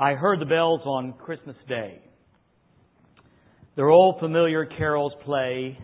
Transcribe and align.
I 0.00 0.14
heard 0.14 0.40
the 0.40 0.46
bells 0.46 0.82
on 0.84 1.14
Christmas 1.14 1.56
Day. 1.68 2.00
Their 3.74 3.88
old 3.88 4.20
familiar 4.20 4.64
carols 4.64 5.12
play, 5.24 5.76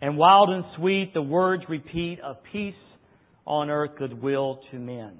and 0.00 0.18
wild 0.18 0.50
and 0.50 0.64
sweet 0.76 1.12
the 1.14 1.22
words 1.22 1.62
repeat 1.68 2.18
of 2.18 2.38
peace 2.50 2.74
on 3.46 3.70
earth, 3.70 3.92
goodwill 3.96 4.58
to 4.72 4.76
men. 4.76 5.16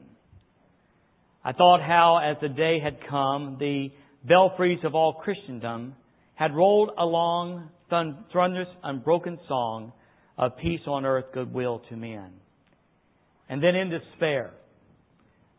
I 1.44 1.52
thought 1.52 1.80
how, 1.80 2.18
as 2.18 2.38
the 2.42 2.48
day 2.48 2.80
had 2.82 2.98
come, 3.08 3.57
the 3.61 3.93
belfries 4.27 4.80
of 4.82 4.96
all 4.96 5.12
Christendom 5.12 5.95
had 6.34 6.57
rolled 6.57 6.91
along 6.98 7.69
thunderous, 7.89 8.69
unbroken 8.82 9.39
song 9.46 9.93
of 10.37 10.57
peace 10.57 10.80
on 10.89 11.07
earth, 11.07 11.27
goodwill 11.32 11.82
to 11.89 11.96
men. 11.96 12.32
And 13.48 13.62
then 13.62 13.77
in 13.77 13.91
despair, 13.91 14.55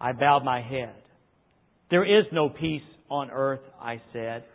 I 0.02 0.12
bowed 0.12 0.44
my 0.44 0.62
head 0.62 1.03
there 1.94 2.04
is 2.04 2.26
no 2.32 2.50
peace 2.50 2.82
on 3.08 3.30
earth, 3.30 3.60
I 3.80 4.02
said, 4.14 4.46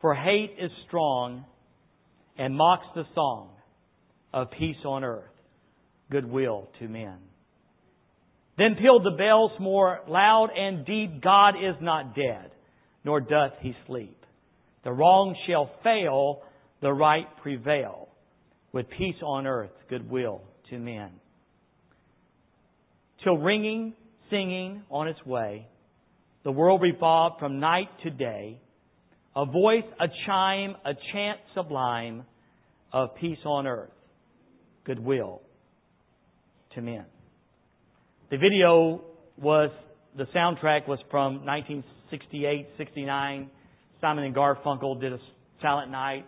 for 0.00 0.14
hate 0.14 0.54
is 0.58 0.70
strong 0.86 1.44
and 2.38 2.56
mocks 2.56 2.86
the 2.94 3.04
song 3.14 3.50
of 4.32 4.50
peace 4.52 4.82
on 4.86 5.04
earth, 5.04 5.28
goodwill 6.10 6.70
to 6.78 6.88
men. 6.88 7.18
Then 8.56 8.74
pealed 8.80 9.04
the 9.04 9.18
bells 9.18 9.50
more 9.60 10.00
loud 10.08 10.48
and 10.56 10.86
deep, 10.86 11.22
God 11.22 11.56
is 11.56 11.74
not 11.82 12.16
dead, 12.16 12.50
nor 13.04 13.20
doth 13.20 13.52
he 13.60 13.74
sleep. 13.86 14.16
The 14.82 14.92
wrong 14.92 15.36
shall 15.46 15.70
fail, 15.84 16.40
the 16.80 16.90
right 16.90 17.26
prevail, 17.42 18.08
with 18.72 18.88
peace 18.88 19.22
on 19.22 19.46
earth, 19.46 19.72
goodwill 19.90 20.40
to 20.70 20.78
men. 20.78 21.10
Till 23.22 23.36
ringing, 23.36 23.92
singing 24.30 24.84
on 24.90 25.06
its 25.06 25.22
way, 25.26 25.66
the 26.46 26.52
world 26.52 26.80
revolved 26.80 27.40
from 27.40 27.58
night 27.58 27.88
to 28.04 28.08
day, 28.08 28.60
a 29.34 29.44
voice, 29.44 29.82
a 29.98 30.06
chime, 30.26 30.76
a 30.84 30.92
chant 31.12 31.40
sublime 31.56 32.22
of 32.92 33.16
peace 33.16 33.40
on 33.44 33.66
earth, 33.66 33.90
goodwill 34.84 35.42
to 36.72 36.80
men. 36.80 37.04
The 38.30 38.36
video 38.36 39.00
was, 39.36 39.70
the 40.16 40.26
soundtrack 40.26 40.86
was 40.86 41.00
from 41.10 41.44
1968, 41.44 42.68
69. 42.78 43.50
Simon 44.00 44.22
and 44.22 44.32
Garfunkel 44.32 45.00
did 45.00 45.14
a 45.14 45.18
silent 45.60 45.90
night, 45.90 46.26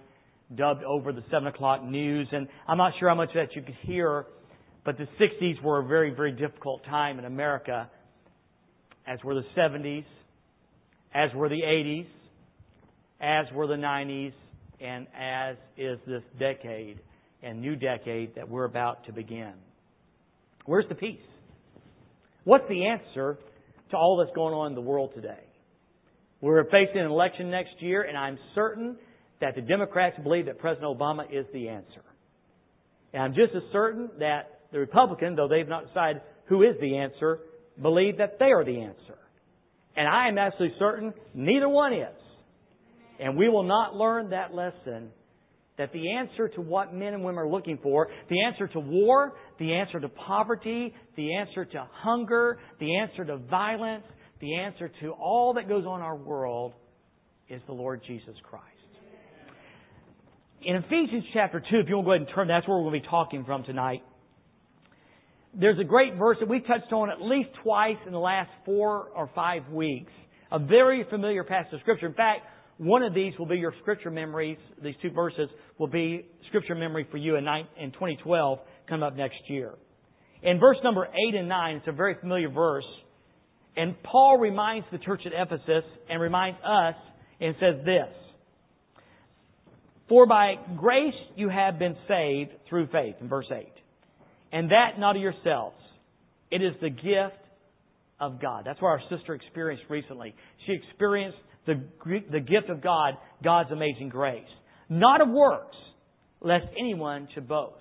dubbed 0.57 0.83
over 0.83 1.13
the 1.13 1.23
7 1.31 1.47
o'clock 1.47 1.85
news. 1.85 2.27
And 2.33 2.49
I'm 2.67 2.77
not 2.77 2.95
sure 2.99 3.09
how 3.09 3.15
much 3.15 3.29
of 3.29 3.35
that 3.37 3.55
you 3.55 3.63
could 3.63 3.77
hear, 3.83 4.27
but 4.85 4.99
the 4.99 5.07
60s 5.21 5.63
were 5.63 5.79
a 5.79 5.87
very, 5.87 6.11
very 6.11 6.33
difficult 6.33 6.85
time 6.87 7.21
in 7.21 7.25
America 7.25 7.89
as 9.09 9.19
were 9.25 9.35
the 9.35 9.45
70s, 9.57 10.05
as 11.15 11.31
were 11.35 11.49
the 11.49 11.63
80s, 11.65 12.07
as 13.21 13.47
were 13.55 13.67
the 13.67 13.75
90s, 13.75 14.33
and 14.81 15.07
as 15.19 15.57
is 15.77 15.99
this 16.07 16.23
decade 16.39 17.01
and 17.43 17.61
new 17.61 17.75
decade 17.75 18.35
that 18.35 18.49
we're 18.49 18.65
about 18.65 19.07
to 19.07 19.13
begin. 19.13 19.55
Where's 20.67 20.85
the 20.89 20.95
peace? 20.95 21.21
What's 22.45 22.69
the 22.69 22.87
answer 22.87 23.39
to 23.91 23.97
all 23.97 24.19
that's 24.19 24.35
going 24.35 24.55
on 24.55 24.69
in 24.69 24.75
the 24.75 24.83
world 24.83 25.13
today? 25.15 25.41
We're 26.41 26.65
facing 26.65 27.01
an 27.01 27.07
election 27.07 27.51
next 27.51 27.81
year, 27.81 28.03
and 28.03 28.17
I'm 28.17 28.39
certain 28.55 28.97
that 29.41 29.55
the 29.55 29.63
Democrats 29.63 30.17
believe 30.23 30.47
that 30.47 30.59
President 30.59 30.97
Obama 30.97 31.23
is 31.33 31.47
the 31.53 31.69
answer. 31.69 32.03
And 33.13 33.23
I'm 33.23 33.35
just 33.35 33.55
as 33.57 33.63
certain 33.73 34.11
that 34.19 34.61
the 34.71 34.79
Republicans, 34.79 35.37
though 35.37 35.49
they've 35.49 35.67
not 35.67 35.87
decided 35.89 36.23
who 36.47 36.63
is 36.63 36.75
the 36.81 36.99
answer, 36.99 37.41
believe 37.81 38.19
that 38.19 38.39
they 38.39 38.47
are 38.47 38.65
the 38.65 38.81
answer. 38.81 39.19
And 39.97 40.07
I 40.07 40.29
am 40.29 40.39
absolutely 40.39 40.77
certain 40.79 41.13
neither 41.35 41.69
one 41.69 41.93
is. 41.93 42.15
And 43.21 43.37
we 43.37 43.49
will 43.49 43.65
not 43.65 43.95
learn 43.95 44.31
that 44.31 44.55
lesson 44.55 45.11
that 45.77 45.93
the 45.93 46.13
answer 46.13 46.49
to 46.49 46.61
what 46.61 46.93
men 46.93 47.15
and 47.15 47.25
women 47.25 47.39
are 47.39 47.49
looking 47.49 47.79
for, 47.83 48.09
the 48.29 48.45
answer 48.45 48.67
to 48.69 48.81
war, 48.81 49.35
the 49.59 49.75
answer 49.75 50.01
to 50.01 50.09
poverty, 50.09 50.93
the 51.17 51.37
answer 51.37 51.65
to 51.65 51.89
hunger, 51.93 52.59
the 52.81 52.97
answer 52.99 53.25
to 53.25 53.37
violence, 53.37 54.05
the 54.41 54.57
answer 54.57 54.91
to 55.01 55.11
all 55.13 55.55
that 55.55 55.69
goes 55.69 55.85
on 55.85 56.01
in 56.01 56.07
our 56.07 56.17
world 56.17 56.75
is 57.49 57.61
the 57.67 57.73
Lord 57.73 58.03
Jesus 58.07 58.35
Christ. 58.43 58.65
In 60.63 60.77
Ephesians 60.77 61.25
chapter 61.33 61.61
2, 61.61 61.79
if 61.79 61.89
you 61.89 61.97
want 61.97 62.05
to 62.05 62.09
go 62.09 62.13
ahead 62.13 62.27
and 62.27 62.35
turn, 62.35 62.49
that's 62.49 62.67
where 62.67 62.79
we're 62.79 62.91
going 62.91 63.01
to 63.01 63.07
be 63.07 63.11
talking 63.11 63.45
from 63.45 63.63
tonight 63.65 64.03
there's 65.55 65.79
a 65.79 65.85
great 65.85 66.17
verse 66.17 66.37
that 66.41 66.49
we 66.49 66.61
touched 66.61 66.93
on 66.93 67.11
at 67.11 67.21
least 67.21 67.51
twice 67.63 67.97
in 68.07 68.13
the 68.13 68.19
last 68.19 68.51
four 68.65 69.09
or 69.15 69.31
five 69.35 69.69
weeks. 69.71 70.13
A 70.51 70.59
very 70.59 71.05
familiar 71.11 71.45
passage 71.45 71.75
of 71.75 71.81
Scripture. 71.81 72.07
In 72.07 72.15
fact, 72.15 72.41
one 72.79 73.03
of 73.03 73.13
these 73.13 73.33
will 73.39 73.47
be 73.47 73.57
your 73.57 73.75
Scripture 73.83 74.11
memories. 74.11 74.59
These 74.83 74.95
two 75.03 75.11
verses 75.11 75.49
will 75.79 75.89
be 75.89 76.27
Scripture 76.49 76.75
memory 76.75 77.07
for 77.11 77.17
you 77.17 77.37
in 77.37 77.45
2012, 77.45 78.59
coming 78.89 79.03
up 79.03 79.17
next 79.17 79.39
year. 79.49 79.75
In 80.43 80.61
verse 80.61 80.77
number 80.85 81.07
8 81.07 81.35
and 81.35 81.49
9, 81.49 81.77
it's 81.77 81.89
a 81.89 81.93
very 81.93 82.17
familiar 82.21 82.49
verse. 82.49 82.87
And 83.77 84.01
Paul 84.03 84.39
reminds 84.39 84.87
the 84.93 84.99
church 84.99 85.23
at 85.27 85.33
Ephesus 85.35 85.85
and 86.09 86.21
reminds 86.21 86.59
us 86.65 86.95
and 87.41 87.55
says 87.61 87.85
this. 87.85 88.09
For 90.09 90.27
by 90.27 90.55
grace 90.77 91.15
you 91.37 91.49
have 91.49 91.79
been 91.79 91.97
saved 92.07 92.53
through 92.69 92.89
faith, 92.89 93.17
in 93.21 93.29
verse 93.29 93.47
8. 93.53 93.67
And 94.53 94.71
that 94.71 94.99
not 94.99 95.17
of 95.17 95.23
yourselves. 95.23 95.77
It 96.51 96.63
is 96.63 96.75
the 96.81 96.91
gift 96.91 97.43
of 98.21 98.41
God. 98.41 98.65
That's 98.67 98.81
what 98.81 98.89
our 98.89 99.03
sister 99.11 99.35
experienced 99.35 99.85
recently. 99.89 100.35
She 100.67 100.73
experienced 100.73 101.39
the, 101.67 101.83
the 102.31 102.41
gift 102.41 102.71
of 102.71 102.83
God, 102.83 103.15
God's 103.45 103.71
amazing 103.71 104.09
grace. 104.09 104.49
Not 104.89 105.21
of 105.21 105.29
works, 105.29 105.77
lest 106.41 106.67
anyone 106.79 107.29
should 107.35 107.47
boast. 107.47 107.75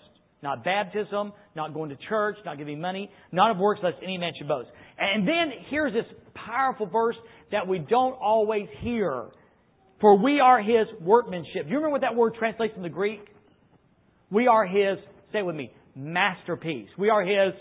Not 0.44 0.64
baptism, 0.64 1.34
not 1.56 1.74
going 1.74 1.90
to 1.90 1.98
church, 2.10 2.36
not 2.46 2.58
giving 2.58 2.80
money, 2.80 3.10
not 3.32 3.52
of 3.52 3.58
works, 3.58 3.80
lest 3.84 3.98
any 4.04 4.18
man 4.18 4.34
should 4.38 4.48
boast. 4.48 4.70
And 5.00 5.28
then 5.28 5.52
here's 5.70 5.94
this 5.94 6.06
powerful 6.36 6.86
verse 6.86 7.16
that 7.52 7.68
we 7.68 7.80
don't 7.80 8.14
always 8.14 8.68
hear. 8.82 9.26
For 10.00 10.18
we 10.22 10.40
are 10.40 10.62
His 10.62 10.88
workmanship. 11.02 11.64
Do 11.64 11.70
you 11.70 11.78
remember 11.78 11.90
what 11.90 12.02
that 12.02 12.16
word 12.16 12.36
translates 12.38 12.74
in 12.76 12.84
the 12.84 12.90
Greek? 12.90 13.22
We 14.30 14.48
are 14.48 14.66
His, 14.66 15.00
say 15.32 15.40
it 15.40 15.46
with 15.46 15.56
me, 15.56 15.72
masterpiece. 15.98 16.90
We 16.98 17.10
are 17.10 17.26
His 17.26 17.54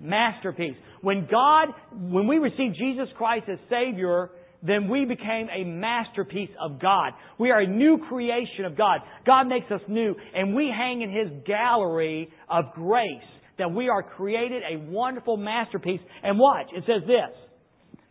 masterpiece. 0.00 0.76
When 1.02 1.28
God, 1.30 1.68
when 1.92 2.26
we 2.26 2.38
received 2.38 2.76
Jesus 2.78 3.08
Christ 3.16 3.44
as 3.52 3.58
Savior, 3.68 4.30
then 4.62 4.88
we 4.88 5.04
became 5.04 5.48
a 5.54 5.64
masterpiece 5.64 6.50
of 6.58 6.80
God. 6.80 7.12
We 7.38 7.50
are 7.50 7.60
a 7.60 7.66
new 7.66 7.98
creation 8.08 8.64
of 8.64 8.76
God. 8.76 9.00
God 9.26 9.44
makes 9.44 9.70
us 9.70 9.82
new, 9.88 10.14
and 10.34 10.54
we 10.54 10.72
hang 10.74 11.02
in 11.02 11.10
His 11.10 11.28
gallery 11.46 12.30
of 12.48 12.72
grace 12.74 13.28
that 13.58 13.70
we 13.70 13.88
are 13.88 14.02
created 14.02 14.62
a 14.62 14.78
wonderful 14.90 15.36
masterpiece. 15.36 16.00
And 16.22 16.38
watch, 16.38 16.66
it 16.74 16.84
says 16.86 17.06
this 17.06 17.38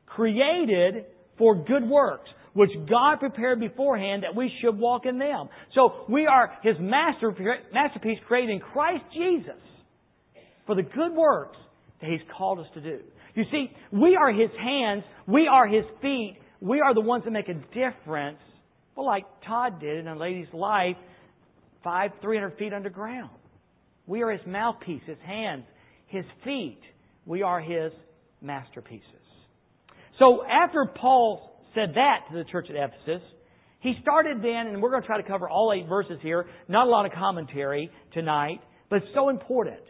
created 0.06 1.06
for 1.40 1.56
good 1.56 1.84
works, 1.90 2.30
which 2.54 2.72
God 2.90 3.20
prepared 3.20 3.60
beforehand 3.60 4.24
that 4.24 4.36
we 4.36 4.52
should 4.62 4.78
walk 4.78 5.06
in 5.06 5.18
them. 5.18 5.50
So 5.74 6.06
we 6.08 6.26
are 6.28 6.52
His 6.64 6.76
master, 6.80 7.36
masterpiece 7.74 8.20
created 8.28 8.52
in 8.52 8.60
Christ 8.60 9.04
Jesus 9.14 9.62
for 10.66 10.76
the 10.76 10.84
good 10.84 11.14
works 11.14 11.58
that 12.02 12.10
He's 12.10 12.22
called 12.38 12.60
us 12.60 12.68
to 12.76 12.82
do. 12.82 13.00
You 13.36 13.44
see, 13.52 13.72
we 13.92 14.16
are 14.16 14.32
His 14.32 14.52
hands, 14.60 15.04
we 15.28 15.48
are 15.48 15.68
His 15.68 15.86
feet, 16.02 16.38
we 16.62 16.80
are 16.80 16.94
the 16.94 17.02
ones 17.02 17.24
that 17.26 17.32
make 17.32 17.50
a 17.50 17.56
difference. 17.56 18.38
Well, 18.96 19.08
like 19.08 19.26
Todd 19.46 19.80
did 19.80 19.98
in 19.98 20.08
a 20.08 20.16
lady's 20.16 20.54
life, 20.54 20.96
five, 21.84 22.12
three 22.22 22.38
hundred 22.38 22.58
feet 22.58 22.74
underground. 22.74 23.32
We 24.06 24.22
are 24.22 24.32
His 24.32 24.46
mouthpiece, 24.46 25.02
His 25.08 25.18
hands, 25.26 25.64
His 26.08 26.26
feet. 26.44 26.80
We 27.26 27.42
are 27.42 27.60
His 27.60 27.92
masterpieces. 28.42 29.04
So 30.20 30.44
after 30.46 30.86
Paul 30.86 31.53
said 31.76 31.94
that 31.96 32.20
to 32.30 32.38
the 32.38 32.44
church 32.46 32.68
at 32.70 32.76
Ephesus, 32.76 33.28
he 33.80 33.94
started 34.02 34.38
then, 34.38 34.68
and 34.68 34.82
we're 34.82 34.92
going 34.92 35.02
to 35.02 35.08
try 35.08 35.22
to 35.22 35.28
cover 35.28 35.50
all 35.50 35.74
eight 35.76 35.90
verses 35.90 36.18
here, 36.22 36.46
not 36.70 36.88
a 36.88 36.90
lot 36.90 37.06
of 37.06 37.12
commentary 37.12 37.92
tonight, 38.14 38.62
but 38.90 38.98
it's 38.98 39.14
so 39.14 39.30
important. 39.30 39.82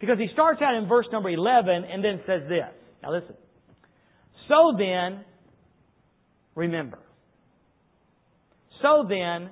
Because 0.00 0.18
he 0.18 0.28
starts 0.32 0.60
out 0.62 0.74
in 0.74 0.88
verse 0.88 1.06
number 1.12 1.28
11 1.28 1.84
and 1.84 2.02
then 2.02 2.20
says 2.26 2.42
this. 2.48 2.64
Now 3.02 3.12
listen. 3.12 3.34
So 4.48 4.74
then, 4.78 5.24
remember. 6.54 6.98
So 8.82 9.06
then, 9.08 9.50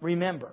remember. 0.00 0.52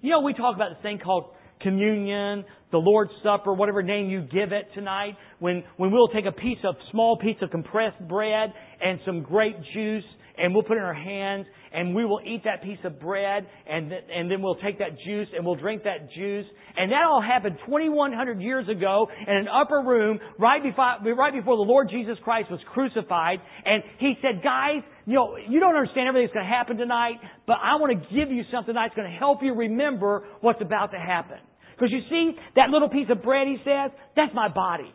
You 0.00 0.10
know, 0.10 0.20
we 0.20 0.34
talk 0.34 0.54
about 0.54 0.70
this 0.70 0.82
thing 0.82 0.98
called 0.98 1.33
communion, 1.64 2.44
the 2.70 2.78
Lord's 2.78 3.10
Supper, 3.24 3.52
whatever 3.52 3.82
name 3.82 4.08
you 4.08 4.20
give 4.20 4.52
it 4.52 4.68
tonight, 4.74 5.16
when, 5.40 5.64
when 5.76 5.90
we'll 5.90 6.08
take 6.08 6.26
a 6.26 6.32
piece 6.32 6.58
of, 6.64 6.76
small 6.92 7.18
piece 7.18 7.36
of 7.42 7.50
compressed 7.50 8.06
bread 8.06 8.52
and 8.80 9.00
some 9.04 9.22
grape 9.22 9.56
juice 9.74 10.04
and 10.36 10.52
we'll 10.52 10.64
put 10.64 10.76
it 10.76 10.80
in 10.80 10.84
our 10.84 10.94
hands 10.94 11.46
and 11.72 11.94
we 11.94 12.04
will 12.04 12.20
eat 12.24 12.42
that 12.44 12.62
piece 12.62 12.78
of 12.84 13.00
bread 13.00 13.46
and, 13.68 13.90
th- 13.90 14.02
and 14.12 14.30
then 14.30 14.42
we'll 14.42 14.56
take 14.56 14.78
that 14.78 14.98
juice 15.04 15.28
and 15.34 15.44
we'll 15.44 15.54
drink 15.54 15.84
that 15.84 16.10
juice. 16.12 16.46
And 16.76 16.90
that 16.90 17.02
all 17.08 17.22
happened 17.22 17.56
2100 17.66 18.40
years 18.40 18.68
ago 18.68 19.06
in 19.26 19.36
an 19.36 19.46
upper 19.48 19.80
room 19.80 20.18
right 20.38 20.62
before, 20.62 20.96
right 21.14 21.32
before 21.32 21.56
the 21.56 21.62
Lord 21.62 21.88
Jesus 21.90 22.16
Christ 22.24 22.50
was 22.50 22.60
crucified. 22.72 23.38
And 23.64 23.82
he 23.98 24.14
said, 24.22 24.42
guys, 24.42 24.82
you 25.06 25.14
know, 25.14 25.36
you 25.36 25.60
don't 25.60 25.76
understand 25.76 26.08
everything 26.08 26.26
that's 26.26 26.34
going 26.34 26.46
to 26.46 26.52
happen 26.52 26.76
tonight, 26.76 27.18
but 27.46 27.56
I 27.62 27.76
want 27.76 27.92
to 27.92 28.14
give 28.14 28.30
you 28.30 28.42
something 28.52 28.74
that's 28.74 28.94
going 28.94 29.10
to 29.10 29.16
help 29.16 29.42
you 29.42 29.54
remember 29.54 30.24
what's 30.40 30.60
about 30.60 30.90
to 30.92 30.98
happen. 30.98 31.38
Because 31.74 31.90
you 31.90 32.00
see, 32.08 32.32
that 32.56 32.70
little 32.70 32.88
piece 32.88 33.08
of 33.10 33.22
bread, 33.22 33.46
he 33.46 33.56
says, 33.64 33.90
that's 34.16 34.32
my 34.34 34.48
body. 34.48 34.92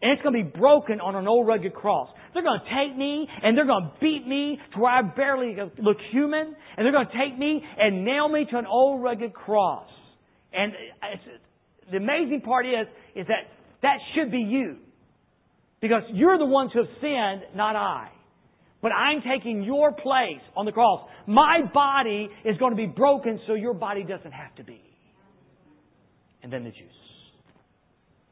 And 0.00 0.10
it's 0.10 0.22
going 0.22 0.34
to 0.34 0.42
be 0.42 0.58
broken 0.58 1.00
on 1.00 1.14
an 1.14 1.28
old 1.28 1.46
rugged 1.46 1.74
cross. 1.74 2.08
They're 2.34 2.42
going 2.42 2.58
to 2.58 2.66
take 2.66 2.96
me 2.96 3.28
and 3.42 3.56
they're 3.56 3.66
going 3.66 3.84
to 3.84 3.92
beat 4.00 4.26
me 4.26 4.58
to 4.74 4.80
where 4.80 4.90
I 4.90 5.02
barely 5.02 5.56
look 5.78 5.98
human. 6.10 6.56
And 6.76 6.84
they're 6.84 6.92
going 6.92 7.06
to 7.06 7.12
take 7.12 7.38
me 7.38 7.62
and 7.78 8.04
nail 8.04 8.28
me 8.28 8.44
to 8.50 8.58
an 8.58 8.66
old 8.66 9.02
rugged 9.02 9.32
cross. 9.32 9.86
And 10.52 10.72
the 11.90 11.98
amazing 11.98 12.40
part 12.44 12.66
is, 12.66 12.88
is 13.14 13.26
that 13.28 13.52
that 13.82 13.98
should 14.14 14.32
be 14.32 14.38
you. 14.38 14.78
Because 15.80 16.02
you're 16.12 16.38
the 16.38 16.46
ones 16.46 16.70
who 16.72 16.80
have 16.80 16.88
sinned, 17.00 17.42
not 17.54 17.76
I. 17.76 18.08
But 18.80 18.90
I'm 18.90 19.20
taking 19.22 19.62
your 19.62 19.92
place 19.92 20.42
on 20.56 20.66
the 20.66 20.72
cross. 20.72 21.08
My 21.28 21.60
body 21.72 22.28
is 22.44 22.56
going 22.58 22.72
to 22.72 22.76
be 22.76 22.86
broken 22.86 23.40
so 23.46 23.54
your 23.54 23.74
body 23.74 24.02
doesn't 24.02 24.32
have 24.32 24.54
to 24.56 24.64
be. 24.64 24.80
And 26.42 26.52
then 26.52 26.64
the 26.64 26.70
juice. 26.70 27.02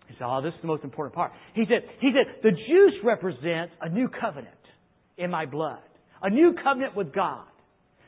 He 0.08 0.14
said, 0.18 0.26
Oh, 0.26 0.42
this 0.42 0.52
is 0.54 0.60
the 0.60 0.66
most 0.66 0.84
important 0.84 1.14
part. 1.14 1.32
He 1.54 1.64
said, 1.68 1.88
he 2.00 2.10
said, 2.10 2.42
the 2.42 2.50
juice 2.50 2.94
represents 3.04 3.72
a 3.80 3.88
new 3.88 4.08
covenant 4.08 4.54
in 5.16 5.30
my 5.30 5.46
blood. 5.46 5.78
A 6.22 6.30
new 6.30 6.54
covenant 6.62 6.96
with 6.96 7.14
God. 7.14 7.44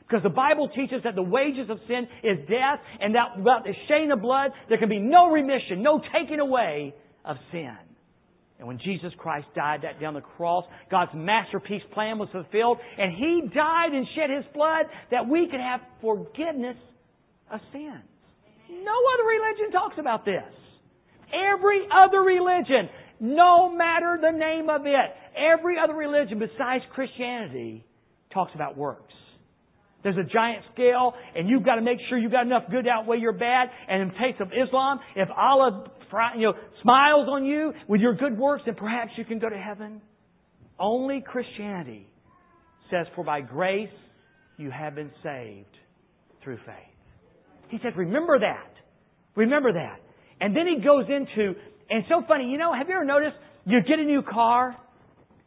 Because 0.01 0.21
the 0.21 0.29
Bible 0.29 0.69
teaches 0.75 1.01
that 1.05 1.15
the 1.15 1.23
wages 1.23 1.69
of 1.69 1.79
sin 1.87 2.07
is 2.23 2.37
death, 2.47 2.79
and 2.99 3.15
that 3.15 3.37
without 3.37 3.63
the 3.63 3.73
shedding 3.87 4.11
of 4.11 4.21
blood, 4.21 4.51
there 4.69 4.77
can 4.77 4.89
be 4.89 4.99
no 4.99 5.31
remission, 5.31 5.81
no 5.81 6.01
taking 6.13 6.39
away 6.39 6.93
of 7.23 7.37
sin. 7.51 7.75
And 8.59 8.67
when 8.67 8.79
Jesus 8.79 9.11
Christ 9.17 9.47
died 9.55 9.81
that 9.83 9.99
down 9.99 10.13
the 10.13 10.21
cross, 10.21 10.65
God's 10.91 11.11
masterpiece 11.15 11.81
plan 11.93 12.19
was 12.19 12.29
fulfilled, 12.31 12.77
and 12.97 13.13
He 13.13 13.49
died 13.53 13.93
and 13.93 14.05
shed 14.15 14.29
His 14.29 14.45
blood 14.53 14.85
that 15.09 15.27
we 15.27 15.47
could 15.49 15.59
have 15.59 15.79
forgiveness 16.01 16.77
of 17.51 17.59
sins. 17.71 18.03
No 18.83 18.95
other 19.13 19.25
religion 19.27 19.71
talks 19.71 19.95
about 19.99 20.25
this. 20.25 20.43
Every 21.33 21.81
other 21.91 22.21
religion, 22.21 22.89
no 23.19 23.69
matter 23.69 24.19
the 24.21 24.37
name 24.37 24.69
of 24.69 24.85
it, 24.85 25.09
every 25.35 25.77
other 25.79 25.93
religion 25.93 26.39
besides 26.39 26.83
Christianity 26.93 27.85
talks 28.33 28.51
about 28.55 28.77
works. 28.77 29.13
There's 30.03 30.17
a 30.17 30.29
giant 30.29 30.63
scale, 30.73 31.13
and 31.33 31.47
you've 31.47 31.63
got 31.63 31.75
to 31.75 31.81
make 31.81 31.97
sure 32.09 32.17
you've 32.17 32.31
got 32.31 32.45
enough 32.45 32.63
good 32.69 32.83
to 32.83 32.89
outweigh 32.89 33.19
your 33.19 33.31
bad. 33.31 33.69
And 33.87 34.01
in 34.01 34.07
the 34.09 34.13
case 34.15 34.35
of 34.41 34.49
Islam, 34.49 34.99
if 35.15 35.29
Allah 35.35 35.85
you 36.35 36.47
know, 36.47 36.53
smiles 36.81 37.27
on 37.29 37.45
you 37.45 37.73
with 37.87 38.01
your 38.01 38.13
good 38.13 38.37
works, 38.37 38.63
then 38.65 38.75
perhaps 38.75 39.11
you 39.17 39.23
can 39.23 39.39
go 39.39 39.49
to 39.49 39.57
heaven. 39.57 40.01
Only 40.77 41.23
Christianity 41.25 42.07
says, 42.91 43.07
For 43.15 43.23
by 43.23 43.41
grace 43.41 43.89
you 44.57 44.71
have 44.71 44.95
been 44.95 45.11
saved 45.23 45.77
through 46.43 46.57
faith. 46.57 46.92
He 47.73 47.79
said, 47.81 47.97
Remember 47.97 48.37
that. 48.37 48.69
Remember 49.35 49.73
that. 49.73 49.99
And 50.39 50.55
then 50.55 50.67
he 50.67 50.83
goes 50.83 51.05
into, 51.09 51.57
and 51.89 52.03
so 52.07 52.21
funny, 52.27 52.51
you 52.51 52.59
know, 52.59 52.71
have 52.71 52.87
you 52.87 52.93
ever 52.93 53.03
noticed 53.03 53.35
you 53.65 53.81
get 53.81 53.97
a 53.97 54.03
new 54.03 54.21
car, 54.21 54.77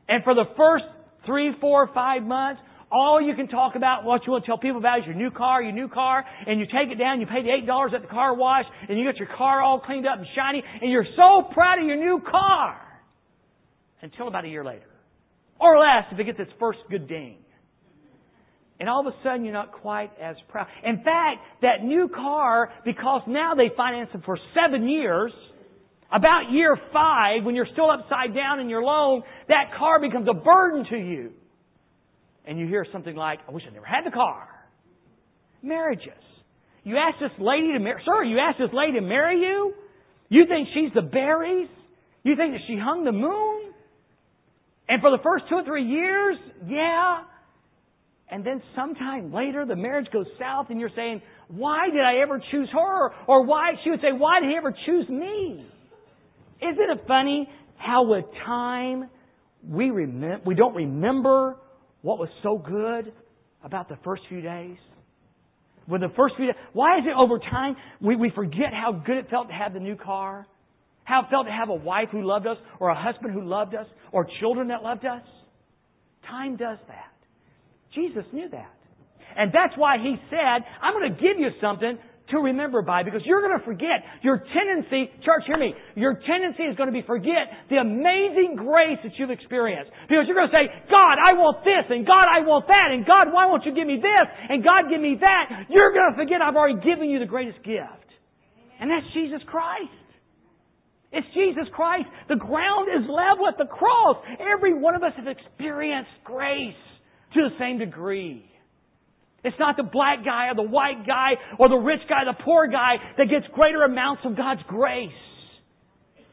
and 0.09 0.25
for 0.25 0.35
the 0.35 0.43
first 0.57 0.87
three, 1.25 1.53
four, 1.61 1.89
five 1.95 2.25
months, 2.25 2.61
all 2.91 3.23
you 3.23 3.37
can 3.37 3.47
talk 3.47 3.77
about, 3.77 4.03
what 4.03 4.27
you 4.27 4.33
want 4.33 4.43
to 4.45 4.51
tell 4.51 4.59
people 4.59 4.79
about 4.79 5.01
is 5.01 5.07
your 5.07 5.15
new 5.15 5.31
car, 5.31 5.63
your 5.63 5.71
new 5.71 5.87
car, 5.87 6.25
and 6.49 6.59
you 6.59 6.67
take 6.67 6.91
it 6.91 6.99
down, 6.99 7.21
you 7.21 7.27
pay 7.27 7.43
the 7.43 7.71
$8 7.71 7.95
at 7.95 8.03
the 8.03 8.09
car 8.09 8.35
wash, 8.35 8.65
and 8.89 8.99
you 8.99 9.05
get 9.05 9.19
your 9.19 9.29
car 9.37 9.63
all 9.63 9.79
cleaned 9.79 10.07
up 10.07 10.19
and 10.19 10.27
shiny, 10.35 10.65
and 10.83 10.91
you're 10.91 11.07
so 11.15 11.49
proud 11.55 11.79
of 11.79 11.87
your 11.87 11.97
new 11.97 12.21
car. 12.29 12.81
Until 14.03 14.27
about 14.27 14.45
a 14.45 14.49
year 14.49 14.65
later. 14.65 14.91
Or 15.61 15.79
less 15.79 16.11
if 16.11 16.19
it 16.19 16.25
gets 16.25 16.41
its 16.41 16.51
first 16.59 16.81
good 16.91 17.07
ding. 17.07 17.37
And 18.79 18.89
all 18.89 19.01
of 19.01 19.07
a 19.07 19.17
sudden, 19.23 19.45
you're 19.45 19.55
not 19.55 19.73
quite 19.73 20.11
as 20.21 20.37
proud. 20.49 20.67
In 20.85 20.97
fact, 20.97 21.39
that 21.63 21.83
new 21.83 22.09
car, 22.09 22.71
because 22.85 23.23
now 23.27 23.55
they 23.55 23.71
finance 23.75 24.11
it 24.13 24.21
for 24.25 24.39
seven 24.55 24.89
years, 24.89 25.33
about 26.13 26.53
year 26.53 26.79
five, 26.93 27.45
when 27.45 27.55
you're 27.55 27.69
still 27.73 27.91
upside 27.91 28.35
down 28.35 28.61
in 28.61 28.69
your 28.69 28.83
loan, 28.83 29.23
that 29.49 29.77
car 29.79 30.01
becomes 30.01 30.29
a 30.29 30.35
burden 30.35 30.85
to 30.91 30.97
you. 30.97 31.33
And 32.47 32.59
you 32.59 32.67
hear 32.67 32.87
something 32.93 33.17
like, 33.17 33.41
I 33.49 33.51
wish 33.51 33.65
I 33.69 33.73
never 33.73 33.87
had 33.87 34.05
the 34.05 34.11
car. 34.11 34.47
Marriages. 35.63 36.13
You 36.85 36.97
ask 36.97 37.19
this 37.19 37.33
lady 37.41 37.73
to 37.73 37.81
marry, 37.81 38.01
sir, 38.05 38.23
you 38.23 38.39
ask 38.39 38.59
this 38.59 38.71
lady 38.73 39.01
to 39.01 39.01
marry 39.01 39.41
you? 39.41 39.75
You 40.29 40.45
think 40.47 40.69
she's 40.75 40.93
the 40.95 41.03
berries? 41.03 41.69
You 42.23 42.37
think 42.37 42.53
that 42.53 42.61
she 42.69 42.77
hung 42.77 43.05
the 43.05 43.13
moon? 43.13 43.73
And 44.89 45.01
for 45.01 45.11
the 45.11 45.23
first 45.23 45.47
two 45.49 45.57
or 45.57 45.65
three 45.65 45.85
years, 45.85 46.37
yeah, 46.69 47.23
and 48.31 48.45
then 48.45 48.61
sometime 48.75 49.33
later 49.33 49.65
the 49.65 49.77
marriage 49.77 50.07
goes 50.13 50.27
south 50.39 50.67
and 50.71 50.81
you're 50.81 50.91
saying, 50.97 51.23
why 51.49 51.89
did 51.93 52.01
I 52.01 52.23
ever 52.23 52.43
choose 52.51 52.69
her? 52.73 53.11
Or 53.27 53.45
why, 53.45 53.73
she 53.85 53.91
would 53.91 54.01
say, 54.01 54.13
why 54.17 54.41
did 54.41 54.51
he 54.51 54.57
ever 54.57 54.75
choose 54.85 55.09
me? 55.09 55.65
Isn't 56.61 56.91
it 56.91 57.05
funny 57.07 57.49
how 57.77 58.05
with 58.05 58.25
time 58.45 59.09
we 59.69 59.91
remember, 59.91 60.43
we 60.45 60.55
don't 60.55 60.75
remember 60.75 61.57
what 62.03 62.19
was 62.19 62.29
so 62.43 62.59
good 62.59 63.13
about 63.63 63.89
the 63.89 63.99
first 64.05 64.23
few 64.29 64.41
days? 64.41 64.77
When 65.87 66.01
the 66.01 66.11
first 66.17 66.35
few 66.37 66.47
days, 66.47 66.57
why 66.73 66.99
is 66.99 67.05
it 67.07 67.15
over 67.17 67.39
time 67.39 67.77
we, 68.01 68.17
we 68.17 68.33
forget 68.35 68.73
how 68.73 68.91
good 68.93 69.19
it 69.19 69.31
felt 69.31 69.49
to 69.49 69.55
have 69.55 69.73
the 69.73 69.81
new 69.81 69.95
car? 69.95 70.47
How 71.05 71.21
it 71.21 71.27
felt 71.31 71.47
to 71.47 71.53
have 71.53 71.69
a 71.69 71.75
wife 71.75 72.09
who 72.11 72.27
loved 72.27 72.49
us, 72.49 72.57
or 72.81 72.89
a 72.89 73.01
husband 73.01 73.33
who 73.33 73.45
loved 73.45 73.77
us, 73.77 73.87
or 74.11 74.27
children 74.41 74.69
that 74.69 74.83
loved 74.83 75.05
us? 75.05 75.23
Time 76.29 76.57
does 76.57 76.79
that. 76.89 77.13
Jesus 77.97 78.25
knew 78.33 78.49
that. 78.53 78.71
And 79.37 79.51
that's 79.53 79.75
why 79.77 79.97
he 79.99 80.17
said, 80.31 80.65
I'm 80.81 80.95
going 80.95 81.13
to 81.13 81.19
give 81.19 81.41
you 81.41 81.51
something 81.61 81.99
to 82.31 82.37
remember 82.39 82.83
by 82.83 83.03
because 83.03 83.23
you're 83.25 83.41
going 83.41 83.55
to 83.55 83.65
forget 83.65 84.03
your 84.23 84.43
tendency, 84.51 85.11
church, 85.23 85.47
hear 85.47 85.59
me, 85.59 85.75
your 85.95 86.19
tendency 86.27 86.67
is 86.67 86.75
going 86.75 86.91
to 86.91 86.97
be 86.97 87.07
forget 87.07 87.71
the 87.71 87.79
amazing 87.79 88.59
grace 88.59 88.99
that 89.05 89.15
you've 89.19 89.31
experienced. 89.31 89.91
Because 90.09 90.27
you're 90.27 90.35
going 90.35 90.51
to 90.51 90.57
say, 90.57 90.67
God, 90.91 91.23
I 91.23 91.39
want 91.39 91.63
this, 91.63 91.87
and 91.91 92.07
God, 92.07 92.27
I 92.27 92.43
want 92.43 92.67
that, 92.67 92.91
and 92.91 93.07
God, 93.07 93.31
why 93.31 93.47
won't 93.47 93.65
you 93.65 93.75
give 93.75 93.87
me 93.87 94.03
this, 94.03 94.27
and 94.51 94.65
God, 94.65 94.91
give 94.91 95.01
me 95.01 95.17
that. 95.21 95.71
You're 95.71 95.95
going 95.95 96.11
to 96.11 96.17
forget 96.19 96.43
I've 96.43 96.59
already 96.59 96.83
given 96.83 97.11
you 97.11 97.23
the 97.23 97.31
greatest 97.31 97.63
gift. 97.63 98.11
And 98.81 98.91
that's 98.91 99.07
Jesus 99.15 99.41
Christ. 99.47 99.95
It's 101.13 101.27
Jesus 101.33 101.65
Christ. 101.73 102.11
The 102.29 102.37
ground 102.37 102.91
is 102.91 103.07
level 103.09 103.47
at 103.47 103.57
the 103.57 103.71
cross. 103.71 104.19
Every 104.43 104.75
one 104.75 104.95
of 104.99 105.03
us 105.03 105.15
has 105.17 105.25
experienced 105.31 106.11
grace 106.25 106.75
to 107.37 107.49
the 107.51 107.59
same 107.59 107.79
degree. 107.79 108.45
It's 109.45 109.57
not 109.61 109.77
the 109.77 109.85
black 109.85 110.25
guy 110.25 110.49
or 110.49 110.57
the 110.57 110.69
white 110.69 111.07
guy 111.07 111.35
or 111.59 111.69
the 111.69 111.77
rich 111.77 112.01
guy, 112.09 112.25
the 112.25 112.43
poor 112.43 112.67
guy 112.67 112.97
that 113.17 113.29
gets 113.31 113.47
greater 113.55 113.85
amounts 113.85 114.23
of 114.25 114.37
God's 114.37 114.63
grace. 114.67 115.11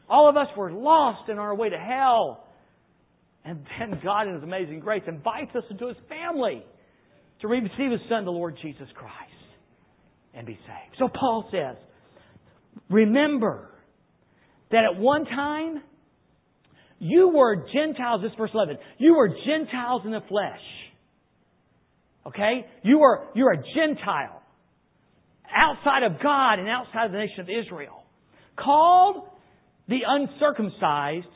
All 0.08 0.28
of 0.28 0.36
us 0.36 0.48
were 0.56 0.72
lost 0.72 1.28
in 1.28 1.38
our 1.38 1.54
way 1.54 1.68
to 1.70 1.78
hell. 1.78 2.44
And 3.44 3.64
then 3.78 4.00
God 4.02 4.26
in 4.26 4.34
His 4.34 4.42
amazing 4.42 4.80
grace 4.80 5.02
invites 5.06 5.54
us 5.54 5.64
into 5.70 5.88
His 5.88 5.96
family 6.08 6.64
to 7.40 7.48
receive 7.48 7.92
His 7.92 8.00
Son, 8.08 8.24
the 8.24 8.32
Lord 8.32 8.56
Jesus 8.60 8.88
Christ, 8.94 9.14
and 10.34 10.46
be 10.46 10.54
saved. 10.54 10.96
So 10.98 11.08
Paul 11.08 11.48
says, 11.52 11.76
remember 12.90 13.70
that 14.70 14.84
at 14.92 14.98
one 14.98 15.24
time, 15.24 15.82
you 16.98 17.28
were 17.28 17.66
Gentiles, 17.72 18.22
this 18.22 18.32
verse 18.36 18.50
11, 18.54 18.78
you 18.98 19.14
were 19.14 19.28
Gentiles 19.28 20.02
in 20.04 20.10
the 20.10 20.22
flesh 20.28 20.60
Okay? 22.26 22.66
You 22.82 23.00
are, 23.02 23.28
you're 23.34 23.52
a 23.52 23.62
Gentile. 23.74 24.42
Outside 25.54 26.02
of 26.02 26.20
God 26.22 26.58
and 26.58 26.68
outside 26.68 27.06
of 27.06 27.12
the 27.12 27.18
nation 27.18 27.40
of 27.40 27.48
Israel. 27.48 28.02
Called 28.56 29.28
the 29.88 30.00
uncircumcised 30.06 31.26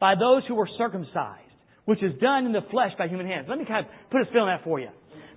by 0.00 0.14
those 0.14 0.42
who 0.48 0.54
were 0.54 0.68
circumcised, 0.78 1.52
which 1.84 2.02
is 2.02 2.12
done 2.20 2.46
in 2.46 2.52
the 2.52 2.62
flesh 2.70 2.92
by 2.98 3.08
human 3.08 3.26
hands. 3.26 3.46
Let 3.48 3.58
me 3.58 3.64
kind 3.66 3.84
of 3.84 3.92
put 4.10 4.22
a 4.22 4.24
spin 4.26 4.42
on 4.42 4.48
that 4.48 4.64
for 4.64 4.80
you. 4.80 4.88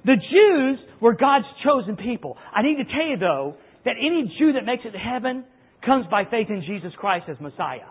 The 0.05 0.15
Jews 0.15 0.79
were 1.01 1.13
God's 1.13 1.45
chosen 1.63 1.95
people. 1.97 2.37
I 2.53 2.61
need 2.63 2.77
to 2.77 2.85
tell 2.85 3.05
you 3.05 3.17
though, 3.17 3.55
that 3.85 3.95
any 3.99 4.33
Jew 4.37 4.53
that 4.53 4.65
makes 4.65 4.83
it 4.85 4.91
to 4.91 4.97
heaven 4.97 5.43
comes 5.85 6.05
by 6.09 6.25
faith 6.25 6.47
in 6.49 6.63
Jesus 6.65 6.93
Christ 6.97 7.25
as 7.29 7.37
Messiah. 7.39 7.89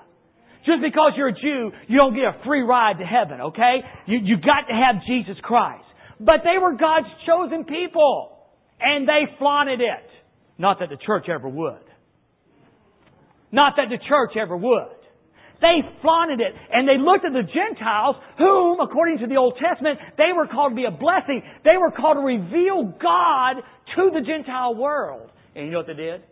Just 0.65 0.83
because 0.83 1.13
you're 1.17 1.29
a 1.29 1.35
Jew, 1.35 1.73
you 1.89 1.97
don't 1.97 2.15
get 2.15 2.25
a 2.25 2.37
free 2.45 2.63
ride 2.63 2.99
to 2.99 3.05
heaven, 3.05 3.41
okay? 3.41 3.81
You, 4.07 4.19
you 4.23 4.37
got 4.37 4.69
to 4.69 4.75
have 4.75 5.03
Jesus 5.07 5.37
Christ. 5.43 5.85
But 6.21 6.45
they 6.45 6.59
were 6.61 6.77
God's 6.77 7.09
chosen 7.27 7.65
people. 7.65 8.37
And 8.81 9.09
they 9.09 9.25
flaunted 9.39 9.81
it. 9.81 10.09
Not 10.59 10.79
that 10.81 10.91
the 10.91 10.99
church 11.05 11.27
ever 11.29 11.49
would. 11.49 11.85
Not 13.51 13.75
that 13.77 13.89
the 13.89 13.99
church 14.09 14.37
ever 14.41 14.57
would. 14.57 15.01
They 15.61 15.81
flaunted 16.01 16.41
it. 16.41 16.55
And 16.73 16.89
they 16.89 16.97
looked 16.97 17.25
at 17.25 17.33
the 17.33 17.43
Gentiles, 17.43 18.17
whom, 18.39 18.81
according 18.81 19.19
to 19.19 19.27
the 19.27 19.37
Old 19.37 19.59
Testament, 19.61 19.99
they 20.17 20.33
were 20.35 20.47
called 20.47 20.73
to 20.73 20.77
be 20.77 20.85
a 20.85 20.91
blessing. 20.91 21.43
They 21.65 21.77
were 21.77 21.91
called 21.91 22.17
to 22.17 22.25
reveal 22.25 22.85
God 23.01 23.61
to 23.97 24.11
the 24.13 24.21
Gentile 24.25 24.75
world. 24.75 25.31
And 25.55 25.67
you 25.67 25.73
know 25.73 25.79
what 25.79 25.87
they 25.87 25.95
did? 25.95 26.23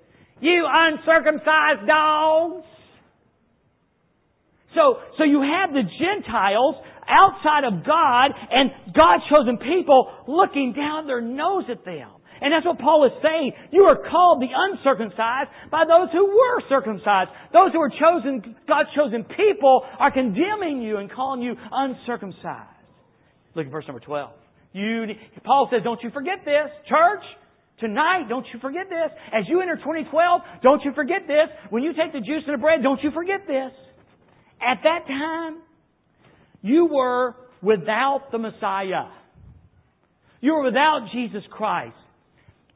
You 0.41 0.65
uncircumcised 0.67 1.87
dogs! 1.87 2.65
So, 4.75 5.01
so 5.17 5.25
you 5.25 5.43
have 5.43 5.73
the 5.73 5.83
Gentiles 5.83 6.77
outside 7.09 7.65
of 7.65 7.85
God 7.85 8.31
and 8.53 8.71
God's 8.95 9.25
chosen 9.33 9.57
people 9.59 10.13
looking 10.29 10.75
down 10.77 11.07
their 11.07 11.21
nose 11.21 11.65
at 11.71 11.85
them. 11.85 12.11
And 12.41 12.53
that's 12.53 12.65
what 12.65 12.79
Paul 12.79 13.05
is 13.07 13.13
saying. 13.23 13.53
You 13.73 13.83
are 13.91 13.99
called 13.99 14.41
the 14.41 14.53
uncircumcised 14.55 15.51
by 15.71 15.85
those 15.89 16.13
who 16.13 16.27
were 16.27 16.63
circumcised. 16.69 17.31
Those 17.53 17.73
who 17.73 17.81
are 17.81 17.91
chosen, 17.91 18.55
God's 18.69 18.91
chosen 18.95 19.25
people 19.25 19.83
are 19.99 20.13
condemning 20.13 20.81
you 20.83 20.99
and 20.99 21.11
calling 21.11 21.43
you 21.43 21.57
uncircumcised. 21.73 22.79
Look 23.55 23.67
at 23.67 23.73
verse 23.73 23.85
number 23.89 24.01
12. 24.01 24.31
You, 24.73 25.07
Paul 25.43 25.69
says, 25.73 25.81
don't 25.83 26.01
you 26.03 26.11
forget 26.11 26.45
this. 26.45 26.71
Church, 26.89 27.25
tonight, 27.81 28.29
don't 28.29 28.47
you 28.53 28.61
forget 28.61 28.87
this. 28.89 29.11
As 29.35 29.49
you 29.49 29.61
enter 29.61 29.77
2012, 29.77 30.63
don't 30.63 30.85
you 30.85 30.93
forget 30.95 31.23
this. 31.27 31.49
When 31.71 31.83
you 31.83 31.93
take 31.93 32.13
the 32.13 32.21
juice 32.21 32.45
and 32.47 32.55
the 32.55 32.63
bread, 32.63 32.83
don't 32.83 33.03
you 33.03 33.11
forget 33.11 33.49
this. 33.49 33.73
At 34.63 34.79
that 34.85 35.07
time, 35.09 35.63
you 36.63 36.87
were 36.87 37.35
without 37.63 38.29
the 38.33 38.39
Messiah. 38.39 39.11
You 40.41 40.55
were 40.55 40.65
without 40.65 41.09
Jesus 41.13 41.43
Christ 41.51 41.97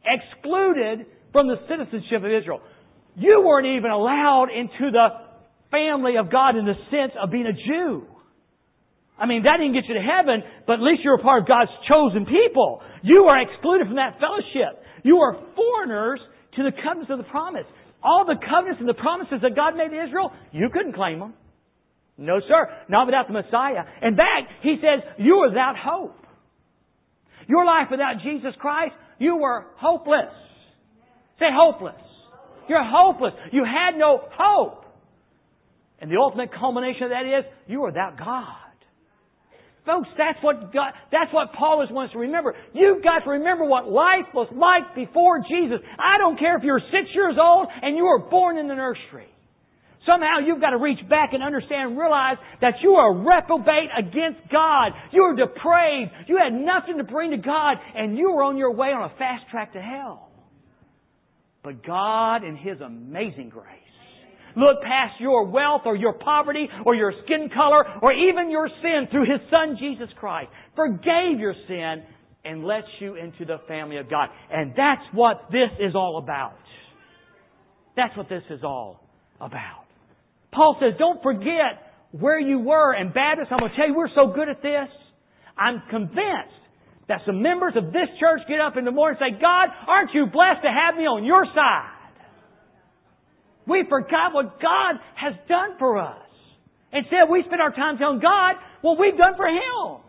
excluded 0.05 1.07
from 1.33 1.47
the 1.47 1.57
citizenship 1.69 2.25
of 2.25 2.31
Israel. 2.31 2.61
You 3.17 3.43
weren't 3.45 3.79
even 3.79 3.91
allowed 3.91 4.49
into 4.51 4.91
the 4.91 5.09
family 5.71 6.17
of 6.17 6.31
God 6.31 6.57
in 6.57 6.67
the 6.67 6.77
sense 6.91 7.13
of 7.21 7.31
being 7.31 7.47
a 7.47 7.53
Jew. 7.53 8.07
I 9.19 9.27
mean, 9.27 9.45
that 9.45 9.59
didn't 9.59 9.75
get 9.75 9.85
you 9.87 9.95
to 9.95 10.03
heaven, 10.03 10.43
but 10.67 10.75
at 10.75 10.83
least 10.83 11.05
you 11.05 11.11
were 11.11 11.23
part 11.23 11.43
of 11.43 11.49
God's 11.49 11.71
chosen 11.89 12.27
people. 12.27 12.83
You 13.03 13.31
are 13.31 13.41
excluded 13.41 13.87
from 13.87 13.97
that 13.97 14.19
fellowship. 14.19 14.83
You 15.05 15.19
are 15.19 15.39
foreigners 15.55 16.21
to 16.57 16.63
the 16.63 16.73
covenants 16.83 17.11
of 17.11 17.19
the 17.19 17.29
promise. 17.31 17.67
All 18.03 18.25
the 18.27 18.35
covenants 18.35 18.81
and 18.81 18.89
the 18.89 18.99
promises 18.99 19.39
that 19.43 19.55
God 19.55 19.77
made 19.77 19.91
to 19.91 20.03
Israel, 20.03 20.33
you 20.51 20.69
couldn't 20.73 20.95
claim 20.95 21.21
them. 21.21 21.35
No, 22.19 22.41
sir. 22.41 22.69
Not 22.89 23.07
without 23.07 23.27
the 23.27 23.33
Messiah. 23.33 23.85
In 24.03 24.17
fact, 24.17 24.53
he 24.63 24.77
says, 24.77 25.03
you 25.19 25.37
are 25.37 25.49
without 25.49 25.75
hope. 25.77 26.17
Your 27.49 27.65
life 27.65 27.89
without 27.91 28.23
Jesus 28.23 28.55
Christ 28.61 28.95
you 29.23 29.37
were 29.37 29.67
hopeless. 29.77 30.35
Say 31.39 31.47
hopeless. 31.55 32.03
You're 32.69 32.83
hopeless. 32.85 33.35
You 33.53 33.65
had 33.65 33.97
no 33.97 34.21
hope. 34.37 34.85
And 36.01 36.11
the 36.11 36.17
ultimate 36.21 36.51
culmination 36.53 37.05
of 37.05 37.11
that 37.11 37.23
is 37.25 37.45
you 37.69 37.81
were 37.81 37.89
without 37.89 38.19
God. 38.19 38.59
Folks, 39.87 40.09
that's 40.19 40.39
what 40.43 40.73
God, 40.73 40.93
that's 41.11 41.33
what 41.33 41.53
Paul 41.55 41.83
is 41.83 41.91
wants 41.91 42.13
to 42.15 42.19
remember. 42.19 42.55
You've 42.73 43.03
got 43.03 43.21
to 43.25 43.31
remember 43.31 43.65
what 43.65 43.89
life 43.89 44.27
was 44.35 44.49
like 44.55 44.95
before 44.95 45.39
Jesus. 45.49 45.79
I 45.99 46.19
don't 46.19 46.39
care 46.39 46.57
if 46.57 46.65
you're 46.65 46.83
six 46.91 47.11
years 47.15 47.35
old 47.41 47.69
and 47.81 47.97
you 47.97 48.05
were 48.05 48.29
born 48.29 48.59
in 48.59 48.69
the 48.69 48.75
nursery. 48.75 49.32
Somehow 50.07 50.39
you've 50.45 50.61
got 50.61 50.71
to 50.71 50.79
reach 50.79 50.99
back 51.09 51.31
and 51.33 51.43
understand 51.43 51.91
and 51.91 51.99
realize 51.99 52.37
that 52.61 52.75
you 52.83 52.95
are 52.95 53.15
reprobate 53.15 53.91
against 53.97 54.41
God. 54.51 54.93
You 55.13 55.23
are 55.23 55.37
depraved. 55.37 56.11
You 56.27 56.39
had 56.43 56.53
nothing 56.53 56.99
to 56.99 57.05
bring 57.05 57.31
to 57.31 57.37
God 57.37 57.77
and 57.95 58.17
you 58.19 58.33
were 58.33 58.43
on 58.43 58.57
your 58.57 58.73
way 58.73 58.89
on 58.89 59.05
a 59.05 59.15
fast 59.17 59.45
track 59.51 59.75
to 59.75 59.81
hell. 59.81 60.29
But 61.63 61.87
God 61.87 62.43
in 62.43 62.57
His 62.57 62.81
amazing 62.81 63.51
grace 63.51 63.79
looked 64.57 64.83
past 64.83 65.21
your 65.21 65.47
wealth 65.47 65.83
or 65.87 65.97
your 65.97 66.13
poverty 66.15 66.69
or 66.85 66.95
your 66.95 67.13
skin 67.25 67.49
color 67.55 67.85
or 68.03 68.13
even 68.13 68.51
your 68.51 68.69
sin 68.83 69.07
through 69.11 69.25
His 69.25 69.41
Son 69.51 69.77
Jesus 69.79 70.09
Christ, 70.19 70.51
forgave 70.77 71.39
your 71.39 71.55
sin 71.69 72.03
and 72.45 72.65
let 72.65 72.85
you 73.01 73.15
into 73.15 73.45
the 73.45 73.59
family 73.69 73.99
of 73.99 74.11
God. 74.11 74.29
And 74.51 74.73
that's 74.73 75.03
what 75.13 75.45
this 75.51 75.71
is 75.79 75.95
all 75.95 76.19
about. 76.19 76.57
That's 77.97 78.17
what 78.17 78.29
this 78.29 78.43
is 78.51 78.65
all 78.65 79.01
about. 79.41 79.82
Paul 80.53 80.77
says, 80.81 80.95
don't 80.99 81.23
forget 81.23 81.81
where 82.13 82.39
you 82.39 82.59
were. 82.59 82.93
And 82.93 83.13
Baptists, 83.13 83.49
I'm 83.51 83.59
going 83.59 83.71
to 83.71 83.77
tell 83.77 83.89
you, 83.89 83.95
we're 83.95 84.15
so 84.15 84.33
good 84.35 84.49
at 84.49 84.63
this. 84.63 84.89
I'm 85.57 85.83
convinced 85.91 86.61
that 87.09 87.21
some 87.27 87.43
members 87.43 87.75
of 87.77 87.87
this 87.93 88.09
church 88.21 88.41
get 88.49 88.61
up 88.61 88.77
in 88.77 88.85
the 88.85 88.91
morning 88.91 89.19
and 89.21 89.35
say, 89.35 89.41
God, 89.41 89.69
aren't 89.89 90.15
you 90.15 90.27
blessed 90.27 90.63
to 90.63 90.71
have 90.71 90.97
me 90.97 91.05
on 91.05 91.25
your 91.25 91.45
side? 91.55 91.89
We 93.67 93.85
forgot 93.89 94.33
what 94.33 94.61
God 94.61 95.01
has 95.15 95.35
done 95.49 95.79
for 95.79 95.99
us. 95.99 96.19
Instead, 96.93 97.31
we 97.31 97.43
spend 97.47 97.61
our 97.61 97.73
time 97.73 97.97
telling 97.97 98.21
God 98.21 98.57
what 98.83 98.99
we've 98.99 99.17
done 99.17 99.35
for 99.37 99.47
Him. 99.47 100.03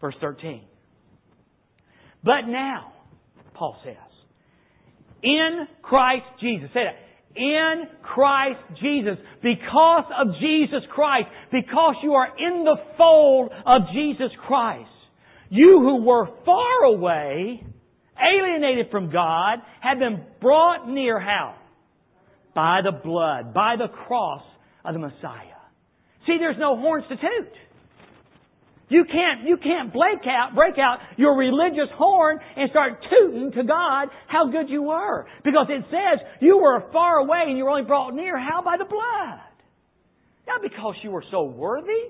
Verse 0.00 0.14
13. 0.20 0.62
But 2.22 2.46
now, 2.46 2.92
Paul 3.54 3.76
says, 3.84 3.96
in 5.22 5.66
Christ 5.82 6.24
Jesus, 6.40 6.68
say 6.72 6.84
that, 6.84 7.03
in 7.36 7.84
Christ 8.02 8.60
Jesus. 8.80 9.16
Because 9.42 10.04
of 10.18 10.34
Jesus 10.40 10.82
Christ. 10.94 11.28
Because 11.50 11.96
you 12.02 12.12
are 12.14 12.28
in 12.38 12.64
the 12.64 12.76
fold 12.96 13.50
of 13.66 13.82
Jesus 13.92 14.30
Christ. 14.46 14.90
You 15.50 15.80
who 15.80 16.04
were 16.04 16.28
far 16.44 16.84
away, 16.84 17.64
alienated 18.18 18.90
from 18.90 19.10
God, 19.10 19.58
have 19.80 19.98
been 19.98 20.24
brought 20.40 20.88
near 20.88 21.20
how? 21.20 21.56
By 22.54 22.80
the 22.84 22.92
blood, 22.92 23.52
by 23.52 23.76
the 23.76 23.88
cross 23.88 24.42
of 24.84 24.94
the 24.94 25.00
Messiah. 25.00 25.54
See, 26.26 26.36
there's 26.38 26.58
no 26.58 26.76
horns 26.76 27.04
to 27.08 27.16
toot. 27.16 27.52
You 28.94 29.04
can't, 29.04 29.42
you 29.42 29.56
can't 29.56 29.92
break 29.92 30.20
out, 30.24 30.54
break 30.54 30.78
out 30.78 30.98
your 31.16 31.36
religious 31.36 31.90
horn 31.96 32.38
and 32.56 32.70
start 32.70 33.04
tooting 33.10 33.50
to 33.50 33.64
God 33.64 34.06
how 34.28 34.52
good 34.52 34.70
you 34.70 34.84
were. 34.84 35.26
Because 35.42 35.66
it 35.68 35.82
says 35.90 36.24
you 36.40 36.58
were 36.58 36.80
far 36.92 37.16
away 37.16 37.42
and 37.48 37.58
you 37.58 37.64
were 37.64 37.70
only 37.70 37.82
brought 37.82 38.14
near. 38.14 38.38
How? 38.38 38.62
By 38.62 38.76
the 38.78 38.84
blood. 38.84 39.40
Not 40.46 40.62
because 40.62 40.94
you 41.02 41.10
were 41.10 41.24
so 41.32 41.42
worthy. 41.42 42.04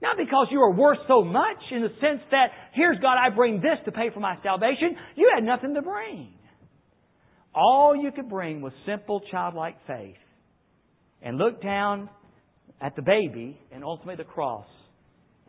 Not 0.00 0.16
because 0.16 0.46
you 0.50 0.60
were 0.60 0.72
worth 0.72 0.96
so 1.08 1.22
much 1.24 1.58
in 1.70 1.82
the 1.82 1.90
sense 2.00 2.22
that, 2.30 2.52
here's 2.72 2.98
God, 3.00 3.18
I 3.22 3.28
bring 3.28 3.56
this 3.56 3.76
to 3.84 3.92
pay 3.92 4.08
for 4.14 4.20
my 4.20 4.36
salvation. 4.42 4.96
You 5.14 5.30
had 5.34 5.44
nothing 5.44 5.74
to 5.74 5.82
bring. 5.82 6.32
All 7.54 7.94
you 7.94 8.12
could 8.12 8.30
bring 8.30 8.62
was 8.62 8.72
simple 8.86 9.20
childlike 9.30 9.76
faith. 9.86 10.16
And 11.20 11.36
look 11.36 11.62
down 11.62 12.08
at 12.80 12.96
the 12.96 13.02
baby 13.02 13.60
and 13.70 13.84
ultimately 13.84 14.24
the 14.24 14.30
cross 14.30 14.64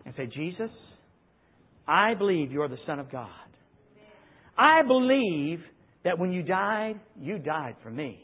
and 0.10 0.16
say, 0.18 0.25
Jesus, 0.36 0.72
I 1.88 2.16
believe 2.16 2.51
you're 2.51 2.68
the 2.68 2.80
Son 2.88 2.98
of 2.98 3.12
God. 3.12 3.30
I 4.58 4.82
believe 4.82 5.60
that 6.04 6.18
when 6.18 6.32
you 6.32 6.42
died, 6.42 7.00
you 7.22 7.38
died 7.38 7.75
for 7.84 7.92
me. 7.92 8.20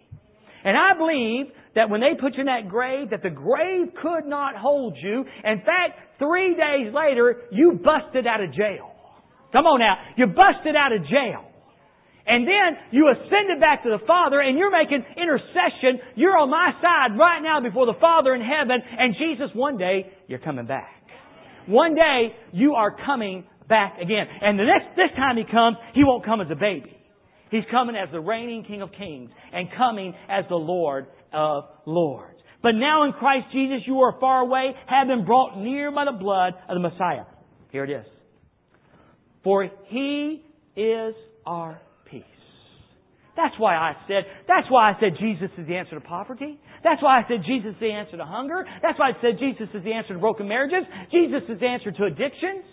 And 0.64 0.76
I 0.76 0.98
believe 0.98 1.54
that 1.76 1.92
when 1.92 2.02
they 2.02 2.20
put 2.20 2.34
you 2.34 2.40
in 2.40 2.46
that 2.48 2.70
grave, 2.70 3.12
that 3.12 3.22
the 3.22 3.30
grave 3.30 3.94
could 4.02 4.26
not 4.26 4.56
hold 4.56 4.98
you. 5.00 5.26
In 5.44 5.60
fact, 5.60 6.18
three 6.18 6.56
days 6.56 6.92
later, 6.92 7.44
you 7.52 7.80
busted 7.84 8.26
out 8.26 8.42
of 8.42 8.52
jail. 8.52 8.90
Come 9.54 9.68
on 9.68 9.80
now. 9.80 9.96
You 10.18 10.26
busted 10.26 10.76
out 10.76 10.92
of 10.92 11.04
jail. 11.04 11.46
And 12.26 12.48
then 12.48 12.82
you 12.90 13.14
ascended 13.14 13.60
back 13.60 13.84
to 13.84 13.90
the 13.90 14.04
Father 14.08 14.40
and 14.42 14.58
you're 14.58 14.72
making 14.72 15.06
intercession. 15.16 16.02
You're 16.16 16.36
on 16.36 16.50
my 16.50 16.72
side 16.82 17.16
right 17.16 17.42
now 17.44 17.62
before 17.62 17.86
the 17.86 18.00
Father 18.02 18.34
in 18.34 18.42
heaven. 18.42 18.82
And 18.98 19.14
Jesus, 19.20 19.54
one 19.54 19.78
day, 19.78 20.12
you're 20.28 20.40
coming 20.40 20.66
back. 20.66 20.95
One 21.68 21.96
day, 21.96 22.36
you 22.52 22.74
are 22.76 22.96
coming 23.06 23.46
back 23.68 23.98
again. 24.02 24.28
And 24.42 24.60
the 24.60 24.64
next, 24.64 24.96
this 24.96 25.16
time 25.16 25.38
he 25.38 25.44
comes, 25.44 25.78
he 25.94 26.04
won't 26.04 26.26
come 26.26 26.42
as 26.42 26.48
a 26.52 26.56
baby. 26.56 26.96
He's 27.52 27.64
coming 27.72 27.96
as 27.96 28.10
the 28.12 28.20
reigning 28.20 28.64
King 28.66 28.82
of 28.82 28.92
Kings 28.92 29.30
and 29.54 29.68
coming 29.78 30.14
as 30.30 30.46
the 30.50 30.56
Lord 30.56 31.08
of 31.32 31.66
Lords. 31.86 32.40
But 32.62 32.72
now 32.72 33.06
in 33.06 33.14
Christ 33.14 33.48
Jesus, 33.54 33.82
you 33.86 34.00
are 34.00 34.20
far 34.20 34.42
away, 34.42 34.74
have 34.88 35.08
been 35.08 35.26
brought 35.26 35.58
near 35.58 35.92
by 35.92 36.06
the 36.06 36.18
blood 36.18 36.54
of 36.68 36.76
the 36.76 36.80
Messiah. 36.80 37.26
Here 37.72 37.84
it 37.84 37.92
is. 37.92 38.06
For 39.44 39.70
he 39.88 40.44
is 40.76 41.14
our 41.46 41.80
that's 43.36 43.56
why 43.58 43.76
I 43.76 43.94
said, 44.08 44.24
that's 44.48 44.68
why 44.70 44.92
I 44.92 45.00
said 45.00 45.18
Jesus 45.20 45.50
is 45.58 45.68
the 45.68 45.76
answer 45.76 45.96
to 45.96 46.02
poverty. 46.02 46.60
That's 46.84 47.02
why 47.02 47.20
I 47.20 47.28
said 47.28 47.44
Jesus 47.46 47.74
is 47.74 47.80
the 47.80 47.92
answer 47.92 48.18
to 48.18 48.26
hunger. 48.26 48.66
That's 48.82 48.98
why 48.98 49.10
I 49.10 49.14
said 49.22 49.40
Jesus 49.40 49.68
is 49.74 49.84
the 49.84 49.94
answer 49.94 50.14
to 50.14 50.20
broken 50.20 50.48
marriages. 50.48 50.88
Jesus 51.12 51.44
is 51.50 51.60
the 51.60 51.68
answer 51.68 51.92
to 51.92 52.04
addictions. 52.06 52.64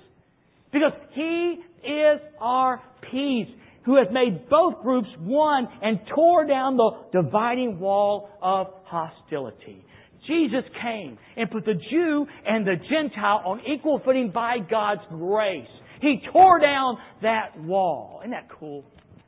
Because 0.72 0.92
He 1.14 1.58
is 1.84 2.20
our 2.40 2.80
peace, 3.10 3.48
who 3.84 3.96
has 3.96 4.06
made 4.12 4.48
both 4.48 4.80
groups 4.82 5.08
one 5.18 5.66
and 5.82 5.98
tore 6.14 6.46
down 6.46 6.76
the 6.76 7.22
dividing 7.22 7.80
wall 7.80 8.30
of 8.40 8.68
hostility. 8.84 9.84
Jesus 10.26 10.62
came 10.80 11.18
and 11.36 11.50
put 11.50 11.64
the 11.64 11.74
Jew 11.90 12.26
and 12.46 12.64
the 12.64 12.76
Gentile 12.76 13.42
on 13.44 13.60
equal 13.66 14.00
footing 14.04 14.30
by 14.32 14.58
God's 14.70 15.00
grace. 15.10 15.66
He 16.00 16.20
tore 16.32 16.60
down 16.60 16.98
that 17.22 17.58
wall. 17.60 18.20
Isn't 18.22 18.30
that 18.30 18.48
cool? 18.58 18.84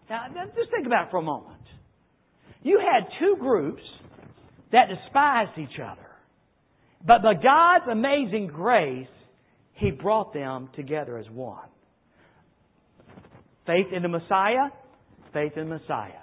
Now, 0.09 0.27
just 0.57 0.71
think 0.71 0.87
about 0.87 1.07
it 1.07 1.11
for 1.11 1.19
a 1.19 1.23
moment. 1.23 1.61
You 2.63 2.81
had 2.81 3.09
two 3.19 3.37
groups 3.41 3.83
that 4.73 4.89
despised 4.89 5.59
each 5.59 5.79
other. 5.81 6.01
But 7.07 7.23
by 7.23 7.35
God's 7.35 7.85
amazing 7.91 8.49
grace, 8.49 9.07
He 9.75 9.91
brought 9.91 10.33
them 10.33 10.71
together 10.75 11.19
as 11.19 11.27
one. 11.31 11.69
Faith 13.67 13.87
in 13.95 14.03
the 14.03 14.09
Messiah, 14.09 14.71
faith 15.33 15.53
in 15.57 15.69
the 15.69 15.79
Messiah. 15.79 16.23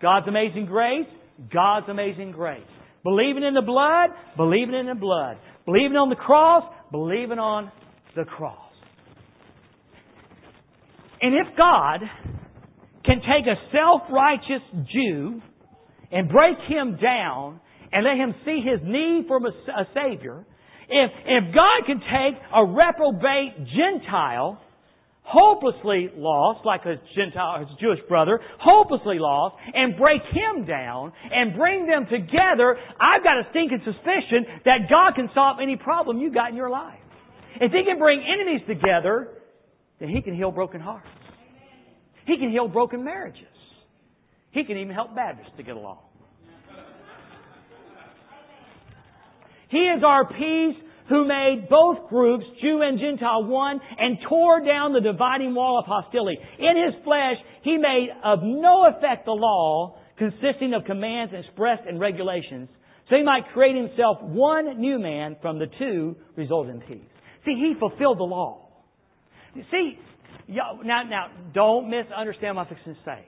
God's 0.00 0.28
amazing 0.28 0.66
grace, 0.66 1.06
God's 1.52 1.88
amazing 1.88 2.32
grace. 2.32 2.62
Believing 3.04 3.42
in 3.42 3.54
the 3.54 3.62
blood, 3.62 4.10
believing 4.36 4.74
in 4.74 4.86
the 4.86 4.94
blood. 4.94 5.38
Believing 5.66 5.96
on 5.96 6.08
the 6.08 6.16
cross, 6.16 6.64
believing 6.90 7.38
on 7.38 7.70
the 8.16 8.24
cross. 8.24 8.72
And 11.20 11.34
if 11.34 11.56
God 11.56 12.00
can 13.08 13.20
take 13.24 13.48
a 13.48 13.56
self-righteous 13.72 14.84
Jew 14.92 15.40
and 16.12 16.28
break 16.28 16.58
him 16.68 16.98
down 17.00 17.60
and 17.90 18.04
let 18.04 18.16
him 18.16 18.34
see 18.44 18.60
his 18.60 18.80
need 18.84 19.24
for 19.26 19.38
a 19.38 19.84
Savior, 19.94 20.44
if, 20.90 21.10
if 21.24 21.54
God 21.54 21.86
can 21.86 22.00
take 22.00 22.40
a 22.54 22.64
reprobate 22.64 23.66
Gentile 23.72 24.60
hopelessly 25.28 26.08
lost, 26.16 26.64
like 26.64 26.86
a 26.86 26.96
Gentile, 27.14 27.60
his 27.60 27.68
Jewish 27.78 28.00
brother, 28.08 28.40
hopelessly 28.60 29.18
lost, 29.18 29.56
and 29.74 29.96
break 29.96 30.22
him 30.32 30.64
down 30.64 31.12
and 31.30 31.54
bring 31.54 31.86
them 31.86 32.06
together, 32.10 32.76
I've 32.98 33.22
got 33.22 33.36
a 33.36 33.44
stinking 33.50 33.82
suspicion 33.84 34.62
that 34.64 34.88
God 34.88 35.14
can 35.16 35.28
solve 35.34 35.58
any 35.62 35.76
problem 35.76 36.18
you 36.18 36.32
got 36.32 36.50
in 36.50 36.56
your 36.56 36.70
life. 36.70 36.98
If 37.60 37.72
He 37.72 37.84
can 37.84 37.98
bring 37.98 38.24
enemies 38.24 38.62
together, 38.66 39.28
then 40.00 40.08
He 40.08 40.22
can 40.22 40.34
heal 40.34 40.50
broken 40.50 40.80
hearts. 40.80 41.08
He 42.28 42.36
can 42.36 42.50
heal 42.50 42.68
broken 42.68 43.02
marriages. 43.02 43.46
He 44.50 44.62
can 44.64 44.76
even 44.76 44.94
help 44.94 45.16
Baptists 45.16 45.56
to 45.56 45.62
get 45.62 45.76
along. 45.76 46.00
He 49.70 49.78
is 49.78 50.02
our 50.04 50.26
peace 50.26 50.76
who 51.08 51.26
made 51.26 51.68
both 51.70 52.08
groups, 52.10 52.44
Jew 52.60 52.82
and 52.82 52.98
Gentile, 52.98 53.44
one 53.44 53.80
and 53.98 54.18
tore 54.28 54.60
down 54.60 54.92
the 54.92 55.00
dividing 55.00 55.54
wall 55.54 55.78
of 55.78 55.86
hostility. 55.86 56.38
In 56.58 56.76
his 56.84 57.02
flesh, 57.02 57.36
he 57.62 57.78
made 57.78 58.08
of 58.22 58.40
no 58.42 58.86
effect 58.88 59.24
the 59.24 59.32
law 59.32 59.96
consisting 60.18 60.74
of 60.74 60.84
commands 60.84 61.32
expressed 61.34 61.88
in 61.88 61.98
regulations, 61.98 62.68
so 63.08 63.16
he 63.16 63.22
might 63.22 63.48
create 63.54 63.74
himself 63.74 64.18
one 64.20 64.78
new 64.78 64.98
man 64.98 65.36
from 65.40 65.58
the 65.58 65.66
two 65.78 66.14
resulting 66.36 66.82
peace. 66.86 67.00
See, 67.46 67.54
he 67.54 67.74
fulfilled 67.78 68.18
the 68.18 68.24
law. 68.24 68.68
You 69.54 69.64
see, 69.70 69.98
now, 70.48 71.02
now, 71.02 71.26
don't 71.52 71.90
misunderstand 71.90 72.56
what 72.56 72.68
I'm 72.68 72.74
fixing 72.74 72.94
to 72.94 73.00
say. 73.04 73.24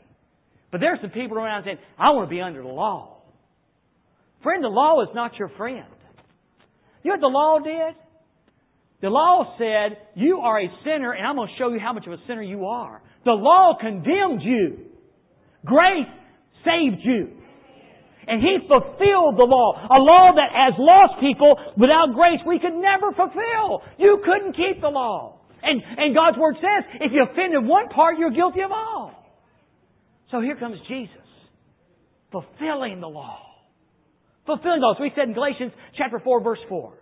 But 0.73 0.81
there's 0.81 1.01
some 1.01 1.11
people 1.11 1.37
around 1.39 1.65
saying, 1.65 1.79
I 1.99 2.11
want 2.11 2.29
to 2.29 2.35
be 2.35 2.41
under 2.41 2.63
the 2.63 2.69
law. 2.69 3.19
Friend, 4.43 4.63
the 4.63 4.69
law 4.69 5.03
is 5.03 5.09
not 5.15 5.37
your 5.39 5.51
friend. 5.57 5.85
You 7.03 7.11
know 7.11 7.17
what 7.17 7.21
the 7.21 7.27
law 7.27 7.59
did? 7.59 7.97
The 9.03 9.09
law 9.09 9.57
said, 9.59 9.99
you 10.15 10.39
are 10.39 10.61
a 10.61 10.69
sinner 10.85 11.13
and 11.13 11.27
I'm 11.27 11.37
going 11.37 11.49
to 11.49 11.55
show 11.59 11.71
you 11.71 11.81
how 11.81 11.93
much 11.93 12.07
of 12.07 12.13
a 12.13 12.19
sinner 12.27 12.43
you 12.43 12.67
are. 12.67 13.03
The 13.25 13.33
law 13.33 13.77
condemned 13.81 14.43
you. 14.43 14.87
Grace 15.65 16.09
saved 16.65 17.01
you. 17.05 17.37
And 18.27 18.41
He 18.41 18.59
fulfilled 18.69 19.37
the 19.37 19.49
law. 19.49 19.73
A 19.91 19.99
law 19.99 20.33
that 20.37 20.53
as 20.55 20.75
lost 20.79 21.21
people, 21.21 21.57
without 21.77 22.15
grace, 22.15 22.41
we 22.47 22.59
could 22.61 22.75
never 22.75 23.13
fulfill. 23.17 23.83
You 23.99 24.23
couldn't 24.25 24.53
keep 24.53 24.81
the 24.81 24.89
law. 24.89 25.40
And, 25.63 25.83
and 25.99 26.15
God's 26.15 26.39
Word 26.39 26.57
says, 26.57 26.85
if 27.01 27.13
you 27.13 27.25
offended 27.31 27.65
one 27.65 27.89
part, 27.89 28.19
you're 28.19 28.31
guilty 28.31 28.61
of 28.63 28.73
all. 28.73 29.13
So 30.31 30.41
here 30.41 30.57
comes 30.57 30.79
Jesus. 30.89 31.17
Fulfilling 32.33 33.01
the 33.01 33.09
law. 33.09 33.41
Fulfilling 34.47 34.81
the 34.81 34.87
law. 34.87 34.95
So 34.97 35.05
he 35.05 35.11
said 35.15 35.29
in 35.29 35.35
Galatians 35.35 35.73
chapter 35.97 36.21
4 36.21 36.43
verse 36.43 36.61
4. 36.69 36.93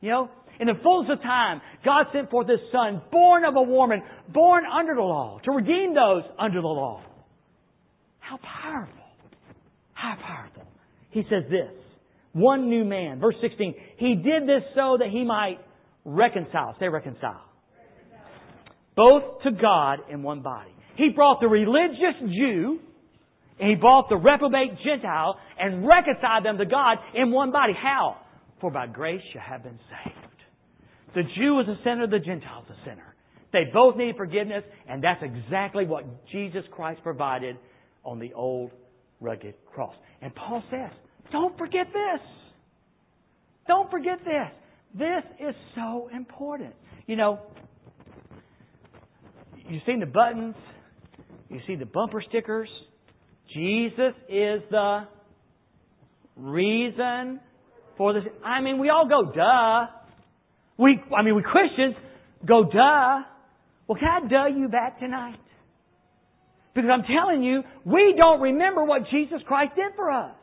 You 0.00 0.10
know, 0.10 0.30
in 0.60 0.66
the 0.66 0.74
fullness 0.82 1.10
of 1.12 1.22
time, 1.22 1.60
God 1.84 2.06
sent 2.12 2.30
forth 2.30 2.48
His 2.48 2.60
Son, 2.70 3.00
born 3.10 3.44
of 3.44 3.56
a 3.56 3.62
woman, 3.62 4.02
born 4.28 4.64
under 4.66 4.94
the 4.94 5.00
law, 5.00 5.38
to 5.44 5.50
redeem 5.52 5.94
those 5.94 6.24
under 6.38 6.60
the 6.60 6.66
law. 6.66 7.02
How 8.18 8.38
powerful. 8.38 8.94
How 9.92 10.16
powerful. 10.20 10.64
He 11.10 11.22
says 11.30 11.44
this. 11.50 11.72
One 12.32 12.68
new 12.68 12.84
man. 12.84 13.20
Verse 13.20 13.36
16. 13.40 13.74
He 13.98 14.14
did 14.16 14.44
this 14.44 14.62
so 14.74 14.96
that 14.98 15.08
he 15.10 15.24
might 15.24 15.58
reconcile. 16.04 16.74
Say 16.80 16.88
reconcile. 16.88 17.42
Both 18.96 19.42
to 19.44 19.50
God 19.52 20.00
in 20.10 20.22
one 20.22 20.42
body. 20.42 20.70
He 20.96 21.10
brought 21.10 21.40
the 21.40 21.48
religious 21.48 22.20
Jew 22.20 22.78
and 23.58 23.70
he 23.70 23.76
brought 23.76 24.08
the 24.08 24.16
reprobate 24.16 24.78
Gentile 24.84 25.36
and 25.58 25.86
reconciled 25.86 26.44
them 26.44 26.58
to 26.58 26.66
God 26.66 26.98
in 27.14 27.30
one 27.30 27.52
body. 27.52 27.72
How? 27.80 28.16
For 28.60 28.70
by 28.70 28.86
grace 28.86 29.22
you 29.34 29.40
have 29.40 29.62
been 29.62 29.78
saved. 29.88 30.16
The 31.14 31.22
Jew 31.36 31.54
was 31.54 31.66
a 31.68 31.76
sinner, 31.84 32.06
the 32.06 32.18
Gentile 32.18 32.64
was 32.68 32.76
a 32.76 32.88
sinner. 32.88 33.14
They 33.52 33.64
both 33.72 33.96
need 33.96 34.16
forgiveness, 34.16 34.64
and 34.88 35.04
that's 35.04 35.22
exactly 35.22 35.84
what 35.84 36.04
Jesus 36.30 36.64
Christ 36.70 37.02
provided 37.02 37.56
on 38.02 38.18
the 38.18 38.32
old 38.32 38.70
rugged 39.20 39.54
cross. 39.72 39.94
And 40.22 40.34
Paul 40.34 40.62
says, 40.70 40.90
don't 41.30 41.56
forget 41.58 41.86
this. 41.92 42.20
Don't 43.68 43.90
forget 43.90 44.18
this. 44.24 44.98
This 44.98 45.48
is 45.48 45.54
so 45.74 46.08
important. 46.14 46.74
You 47.06 47.16
know, 47.16 47.40
you've 49.72 49.82
seen 49.86 50.00
the 50.00 50.06
buttons, 50.06 50.54
you 51.48 51.60
see 51.66 51.76
the 51.76 51.86
bumper 51.86 52.22
stickers. 52.28 52.68
Jesus 53.52 54.14
is 54.28 54.62
the 54.70 55.06
reason 56.36 57.40
for 57.96 58.14
this. 58.14 58.22
I 58.44 58.60
mean, 58.60 58.78
we 58.78 58.88
all 58.88 59.08
go, 59.08 59.30
duh. 59.32 59.86
We, 60.78 61.00
I 61.16 61.22
mean, 61.22 61.34
we 61.34 61.42
Christians 61.42 61.94
go, 62.46 62.64
duh. 62.64 63.22
Well, 63.86 63.98
can 63.98 64.08
I 64.08 64.28
duh 64.28 64.46
you 64.56 64.68
back 64.68 64.98
tonight? 64.98 65.38
Because 66.74 66.90
I'm 66.92 67.04
telling 67.04 67.42
you, 67.42 67.62
we 67.84 68.14
don't 68.16 68.40
remember 68.40 68.84
what 68.84 69.02
Jesus 69.10 69.40
Christ 69.46 69.72
did 69.76 69.94
for 69.94 70.10
us. 70.10 70.34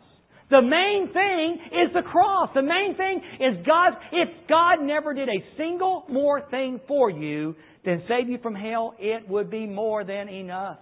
The 0.50 0.62
main 0.62 1.14
thing 1.14 1.58
is 1.68 1.94
the 1.94 2.02
cross. 2.02 2.50
The 2.56 2.64
main 2.64 2.96
thing 2.98 3.22
is 3.40 3.66
God. 3.66 3.94
If 4.12 4.30
God 4.48 4.82
never 4.82 5.14
did 5.14 5.30
a 5.30 5.44
single 5.58 6.06
more 6.10 6.42
thing 6.50 6.80
for 6.88 7.12
you 7.12 7.56
than 7.86 8.04
save 8.08 8.30
you 8.30 8.40
from 8.42 8.56
hell, 8.56 8.96
it 8.98 9.30
would 9.30 9.52
be 9.52 9.68
more 9.68 10.04
than 10.04 10.28
enough. 10.28 10.80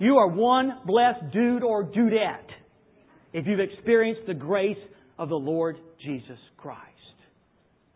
You 0.00 0.16
are 0.16 0.28
one 0.28 0.80
blessed 0.84 1.32
dude 1.32 1.62
or 1.62 1.84
dudette 1.84 2.48
if 3.32 3.46
you've 3.46 3.60
experienced 3.60 4.22
the 4.26 4.34
grace 4.34 4.76
of 5.16 5.28
the 5.28 5.36
Lord 5.36 5.76
Jesus 6.04 6.38
Christ. 6.56 6.80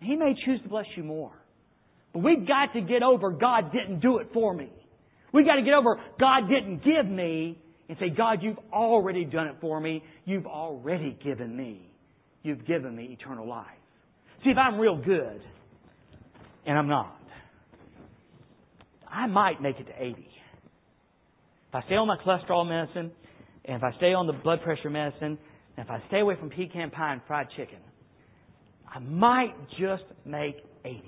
He 0.00 0.14
may 0.14 0.34
choose 0.44 0.60
to 0.62 0.68
bless 0.68 0.86
you 0.96 1.02
more. 1.02 1.32
But 2.12 2.22
we've 2.22 2.46
got 2.46 2.72
to 2.74 2.80
get 2.80 3.02
over 3.02 3.32
God 3.32 3.72
didn't 3.72 4.00
do 4.00 4.18
it 4.18 4.28
for 4.32 4.54
me. 4.54 4.70
We've 5.32 5.44
got 5.44 5.56
to 5.56 5.62
get 5.62 5.74
over 5.74 6.00
God 6.20 6.48
didn't 6.48 6.84
give 6.84 7.10
me 7.10 7.58
and 7.88 7.96
say, 7.98 8.10
God, 8.10 8.42
you've 8.42 8.58
already 8.72 9.24
done 9.24 9.46
it 9.48 9.56
for 9.60 9.80
me. 9.80 10.02
You've 10.24 10.46
already 10.46 11.16
given 11.22 11.56
me. 11.56 11.90
You've 12.42 12.66
given 12.66 12.94
me 12.94 13.16
eternal 13.18 13.48
life. 13.48 13.66
See, 14.44 14.50
if 14.50 14.58
I'm 14.58 14.78
real 14.78 14.96
good, 14.96 15.40
and 16.66 16.78
I'm 16.78 16.88
not, 16.88 17.16
I 19.08 19.26
might 19.26 19.62
make 19.62 19.78
it 19.78 19.84
to 19.84 20.02
80. 20.02 20.28
If 21.68 21.74
I 21.74 21.82
stay 21.86 21.94
on 21.94 22.08
my 22.08 22.16
cholesterol 22.16 22.68
medicine, 22.68 23.12
and 23.64 23.76
if 23.76 23.82
I 23.82 23.96
stay 23.96 24.12
on 24.12 24.26
the 24.26 24.32
blood 24.32 24.62
pressure 24.62 24.90
medicine, 24.90 25.38
and 25.76 25.86
if 25.86 25.90
I 25.90 26.02
stay 26.08 26.20
away 26.20 26.36
from 26.38 26.50
pecan 26.50 26.90
pie 26.90 27.12
and 27.12 27.22
fried 27.26 27.48
chicken, 27.56 27.78
I 28.88 28.98
might 28.98 29.54
just 29.78 30.04
make 30.24 30.56
80. 30.84 31.02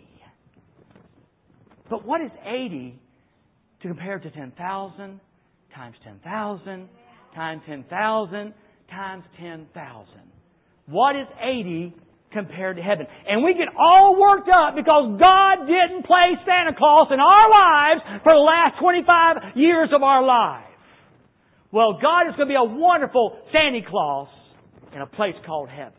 But 1.91 2.05
what 2.05 2.21
is 2.21 2.31
80 2.45 2.99
to 3.83 3.89
compare 3.89 4.19
to 4.19 4.31
10,000 4.31 5.21
times 5.79 5.95
10,000 6.03 6.89
times 7.35 7.63
10,000 7.67 8.55
times 8.91 9.25
10,000. 9.39 9.71
What 10.87 11.15
is 11.15 11.27
80 11.39 11.95
compared 12.33 12.77
to 12.77 12.83
heaven? 12.83 13.07
And 13.29 13.45
we 13.45 13.55
get 13.55 13.69
all 13.79 14.19
worked 14.19 14.49
up 14.49 14.75
because 14.75 15.15
God 15.21 15.67
didn't 15.71 16.03
play 16.05 16.35
Santa 16.43 16.75
Claus 16.77 17.09
in 17.13 17.21
our 17.21 17.47
lives 17.47 18.01
for 18.25 18.33
the 18.33 18.43
last 18.43 18.81
25 18.81 19.57
years 19.57 19.91
of 19.95 20.03
our 20.03 20.25
life. 20.25 20.65
Well, 21.71 21.99
God 22.03 22.29
is 22.29 22.35
going 22.37 22.49
to 22.49 22.53
be 22.53 22.59
a 22.59 22.65
wonderful 22.65 23.39
Santa 23.53 23.87
Claus 23.89 24.29
in 24.95 25.03
a 25.03 25.07
place 25.07 25.37
called 25.47 25.69
heaven. 25.69 25.93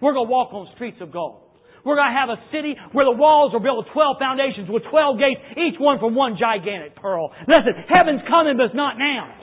We're 0.00 0.12
going 0.12 0.26
to 0.26 0.30
walk 0.30 0.52
on 0.52 0.68
streets 0.74 0.98
of 1.00 1.12
gold. 1.12 1.41
We're 1.84 1.96
going 1.96 2.12
to 2.14 2.18
have 2.18 2.30
a 2.30 2.40
city 2.54 2.78
where 2.92 3.04
the 3.04 3.16
walls 3.18 3.52
are 3.54 3.60
built 3.60 3.84
with 3.84 3.92
12 3.92 4.16
foundations 4.18 4.70
with 4.70 4.84
12 4.90 5.18
gates, 5.18 5.40
each 5.58 5.78
one 5.78 5.98
from 5.98 6.14
one 6.14 6.38
gigantic 6.38 6.94
pearl. 6.94 7.32
Listen, 7.48 7.74
heaven's 7.90 8.22
coming, 8.28 8.56
but 8.56 8.70
it's 8.70 8.78
not 8.78 8.98
now. 8.98 9.34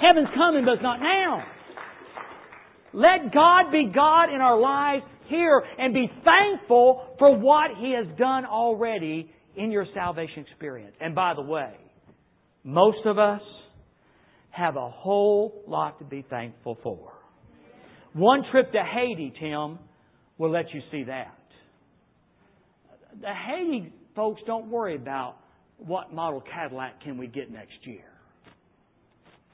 Heaven's 0.00 0.28
coming, 0.36 0.64
but 0.64 0.74
it's 0.74 0.82
not 0.82 1.00
now. 1.00 1.44
Let 2.92 3.32
God 3.32 3.72
be 3.72 3.90
God 3.92 4.32
in 4.32 4.40
our 4.40 4.60
lives 4.60 5.04
here 5.26 5.62
and 5.78 5.94
be 5.94 6.10
thankful 6.24 7.16
for 7.18 7.36
what 7.36 7.70
He 7.80 7.94
has 7.96 8.06
done 8.18 8.44
already 8.44 9.30
in 9.56 9.70
your 9.70 9.86
salvation 9.94 10.44
experience. 10.50 10.94
And 11.00 11.14
by 11.14 11.34
the 11.34 11.42
way, 11.42 11.72
most 12.62 13.04
of 13.06 13.18
us 13.18 13.40
have 14.50 14.76
a 14.76 14.90
whole 14.90 15.64
lot 15.66 15.98
to 15.98 16.04
be 16.04 16.24
thankful 16.28 16.78
for. 16.82 17.12
One 18.12 18.42
trip 18.52 18.70
to 18.72 18.82
Haiti, 18.82 19.32
Tim, 19.40 19.78
will 20.38 20.50
let 20.50 20.72
you 20.72 20.80
see 20.92 21.04
that. 21.04 21.36
The 23.20 23.32
Haiti 23.32 23.92
folks 24.14 24.40
don't 24.46 24.68
worry 24.68 24.96
about 24.96 25.36
what 25.78 26.12
model 26.12 26.40
Cadillac 26.40 27.02
can 27.02 27.18
we 27.18 27.26
get 27.26 27.50
next 27.50 27.78
year. 27.82 28.04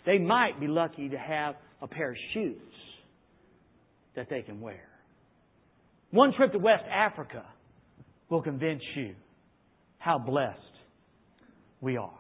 They 0.07 0.19
might 0.19 0.59
be 0.61 0.67
lucky 0.67 1.09
to 1.09 1.19
have 1.19 1.57
a 1.83 1.87
pair 1.87 2.11
of 2.11 2.17
shoes 2.35 2.57
that 4.17 4.29
they 4.31 4.43
can 4.43 4.61
wear. 4.61 4.89
One 6.11 6.33
trip 6.37 6.53
to 6.53 6.59
West 6.59 6.85
Africa 6.91 7.45
will 8.29 8.43
convince 8.43 8.83
you 8.97 9.15
how 9.99 10.19
blessed 10.19 10.59
we 11.81 11.97
are. 11.97 12.11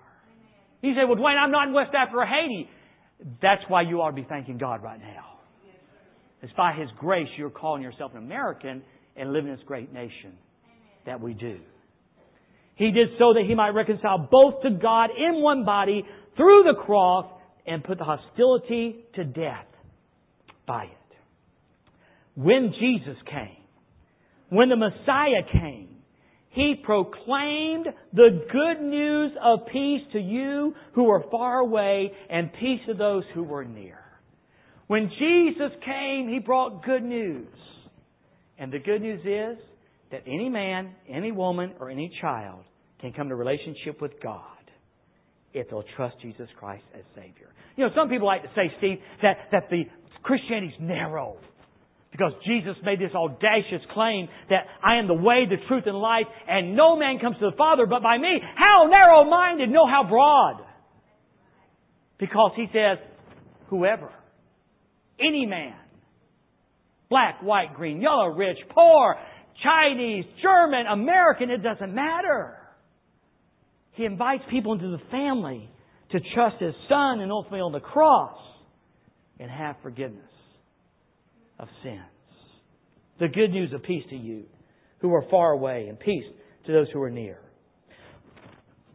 You 0.82 0.94
say, 0.94 1.00
well, 1.06 1.16
Dwayne, 1.16 1.36
I'm 1.38 1.50
not 1.50 1.68
in 1.68 1.74
West 1.74 1.90
Africa 1.94 2.18
or 2.18 2.26
Haiti. 2.26 2.68
That's 3.42 3.62
why 3.68 3.82
you 3.82 4.00
ought 4.00 4.10
to 4.10 4.16
be 4.16 4.26
thanking 4.28 4.58
God 4.58 4.82
right 4.82 5.00
now. 5.00 5.38
It's 6.42 6.52
by 6.54 6.72
His 6.72 6.88
grace 6.98 7.28
you're 7.36 7.50
calling 7.50 7.82
yourself 7.82 8.12
an 8.12 8.18
American 8.18 8.82
and 9.16 9.32
living 9.32 9.50
in 9.50 9.56
this 9.56 9.64
great 9.66 9.92
nation 9.92 10.38
that 11.06 11.20
we 11.20 11.34
do. 11.34 11.58
He 12.76 12.90
did 12.90 13.08
so 13.18 13.34
that 13.34 13.44
He 13.46 13.54
might 13.54 13.70
reconcile 13.70 14.28
both 14.30 14.62
to 14.62 14.70
God 14.70 15.10
in 15.16 15.42
one 15.42 15.64
body 15.64 16.04
through 16.36 16.64
the 16.64 16.80
cross 16.82 17.26
and 17.66 17.84
put 17.84 17.98
the 17.98 18.04
hostility 18.04 19.04
to 19.14 19.24
death 19.24 19.66
by 20.66 20.84
it. 20.84 20.90
When 22.34 22.72
Jesus 22.78 23.16
came, 23.26 23.64
when 24.48 24.68
the 24.68 24.76
Messiah 24.76 25.42
came, 25.52 25.90
he 26.50 26.74
proclaimed 26.82 27.86
the 28.12 28.44
good 28.50 28.82
news 28.82 29.32
of 29.42 29.60
peace 29.72 30.02
to 30.12 30.18
you 30.18 30.74
who 30.94 31.04
were 31.04 31.24
far 31.30 31.60
away 31.60 32.10
and 32.28 32.52
peace 32.52 32.80
to 32.88 32.94
those 32.94 33.22
who 33.34 33.44
were 33.44 33.64
near. 33.64 34.00
When 34.88 35.08
Jesus 35.10 35.70
came, 35.84 36.28
He 36.28 36.40
brought 36.40 36.84
good 36.84 37.04
news. 37.04 37.46
And 38.58 38.72
the 38.72 38.80
good 38.80 39.00
news 39.00 39.20
is 39.24 39.64
that 40.10 40.22
any 40.26 40.48
man, 40.48 40.94
any 41.08 41.32
woman, 41.32 41.74
or 41.78 41.90
any 41.90 42.10
child 42.20 42.64
can 43.00 43.12
come 43.12 43.28
to 43.28 43.34
relationship 43.34 44.00
with 44.00 44.12
God 44.22 44.42
if 45.52 45.68
they'll 45.68 45.84
trust 45.96 46.16
Jesus 46.20 46.48
Christ 46.58 46.84
as 46.94 47.02
Savior. 47.14 47.48
You 47.76 47.84
know, 47.84 47.90
some 47.96 48.08
people 48.08 48.26
like 48.26 48.42
to 48.42 48.48
say, 48.54 48.72
Steve, 48.78 48.98
that, 49.22 49.36
that 49.52 49.70
the 49.70 49.84
Christianity's 50.22 50.78
narrow. 50.80 51.36
Because 52.12 52.32
Jesus 52.44 52.74
made 52.84 52.98
this 52.98 53.14
audacious 53.14 53.86
claim 53.94 54.28
that 54.48 54.66
I 54.82 54.96
am 54.96 55.06
the 55.06 55.14
way, 55.14 55.44
the 55.48 55.56
truth, 55.68 55.84
and 55.86 55.96
life, 55.96 56.26
and 56.48 56.74
no 56.74 56.96
man 56.96 57.20
comes 57.20 57.36
to 57.38 57.50
the 57.50 57.56
Father 57.56 57.86
but 57.86 58.02
by 58.02 58.18
me. 58.18 58.40
How 58.56 58.88
narrow 58.90 59.24
minded, 59.24 59.70
no, 59.70 59.86
how 59.86 60.04
broad. 60.08 60.66
Because 62.18 62.52
he 62.56 62.66
says, 62.72 62.98
whoever, 63.68 64.12
any 65.20 65.46
man, 65.46 65.74
black, 67.08 67.42
white, 67.42 67.74
green, 67.74 68.00
yellow, 68.00 68.26
rich, 68.26 68.58
poor, 68.70 69.16
Chinese, 69.62 70.24
German, 70.42 70.86
American, 70.86 71.50
it 71.50 71.62
doesn't 71.62 71.94
matter. 71.94 72.56
He 73.92 74.04
invites 74.04 74.44
people 74.50 74.72
into 74.72 74.90
the 74.90 75.02
family 75.10 75.68
to 76.12 76.20
trust 76.34 76.56
His 76.60 76.74
Son 76.88 77.20
and 77.20 77.30
ultimately 77.30 77.60
on 77.60 77.72
the 77.72 77.80
cross 77.80 78.36
and 79.38 79.50
have 79.50 79.76
forgiveness 79.82 80.24
of 81.58 81.68
sins. 81.82 82.00
The 83.18 83.28
good 83.28 83.50
news 83.50 83.72
of 83.72 83.82
peace 83.82 84.04
to 84.10 84.16
you 84.16 84.44
who 85.00 85.12
are 85.14 85.24
far 85.30 85.52
away 85.52 85.86
and 85.88 85.98
peace 85.98 86.24
to 86.66 86.72
those 86.72 86.86
who 86.92 87.02
are 87.02 87.10
near. 87.10 87.38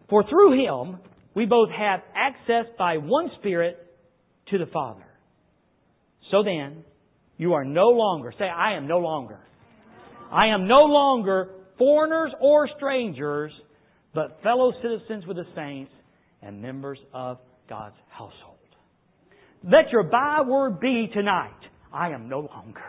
For 0.09 0.23
through 0.27 0.63
him 0.63 0.99
we 1.35 1.45
both 1.45 1.69
have 1.69 2.01
access 2.15 2.65
by 2.77 2.97
one 2.97 3.29
Spirit 3.39 3.77
to 4.49 4.57
the 4.57 4.65
Father. 4.67 5.05
So 6.31 6.43
then, 6.43 6.83
you 7.37 7.53
are 7.53 7.65
no 7.65 7.87
longer, 7.89 8.33
say, 8.37 8.45
I 8.45 8.77
am 8.77 8.87
no 8.87 8.99
longer. 8.99 9.39
I 10.31 10.47
am 10.47 10.67
no 10.67 10.83
longer 10.83 11.49
foreigners 11.77 12.31
or 12.39 12.69
strangers, 12.77 13.51
but 14.13 14.39
fellow 14.43 14.71
citizens 14.81 15.25
with 15.25 15.37
the 15.37 15.45
saints 15.55 15.91
and 16.41 16.61
members 16.61 16.99
of 17.13 17.37
God's 17.69 17.95
household. 18.09 18.55
Let 19.63 19.91
your 19.91 20.03
byword 20.03 20.79
be 20.79 21.09
tonight. 21.13 21.51
I 21.91 22.09
am 22.09 22.29
no 22.29 22.39
longer. 22.39 22.83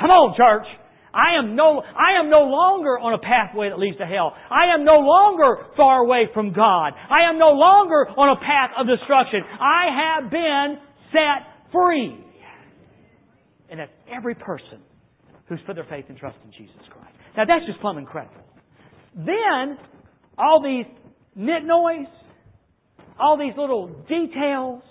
Come 0.00 0.10
on, 0.10 0.36
church. 0.36 0.66
I 1.12 1.38
am 1.38 1.56
no, 1.56 1.82
I 1.82 2.20
am 2.22 2.30
no 2.30 2.42
longer 2.42 2.98
on 2.98 3.14
a 3.14 3.18
pathway 3.18 3.68
that 3.68 3.78
leads 3.78 3.98
to 3.98 4.06
hell. 4.06 4.32
I 4.48 4.72
am 4.74 4.84
no 4.84 5.00
longer 5.00 5.66
far 5.76 5.98
away 5.98 6.28
from 6.32 6.52
God. 6.52 6.92
I 6.94 7.28
am 7.28 7.38
no 7.38 7.50
longer 7.50 8.06
on 8.16 8.36
a 8.36 8.40
path 8.40 8.70
of 8.78 8.86
destruction. 8.86 9.40
I 9.60 10.20
have 10.22 10.30
been 10.30 10.78
set 11.10 11.72
free. 11.72 12.24
And 13.70 13.80
that's 13.80 13.92
every 14.10 14.34
person 14.34 14.82
who's 15.50 15.58
put 15.66 15.74
their 15.74 15.84
faith 15.84 16.04
and 16.08 16.16
trust 16.16 16.38
in 16.44 16.52
Jesus 16.52 16.80
Christ. 16.90 17.12
Now 17.36 17.44
that's 17.44 17.66
just 17.66 17.80
plumb 17.80 17.98
incredible. 17.98 18.40
Then, 19.16 19.76
all 20.38 20.62
these 20.62 20.86
nitnoise, 21.36 22.06
all 23.18 23.36
these 23.36 23.52
little 23.58 23.88
details, 24.08 24.82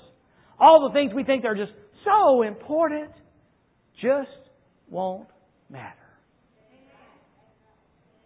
all 0.59 0.89
the 0.89 0.93
things 0.93 1.13
we 1.15 1.23
think 1.23 1.45
are 1.45 1.55
just 1.55 1.71
so 2.03 2.43
important, 2.43 3.11
just 4.01 4.29
won't 4.89 5.29
matter. 5.69 5.95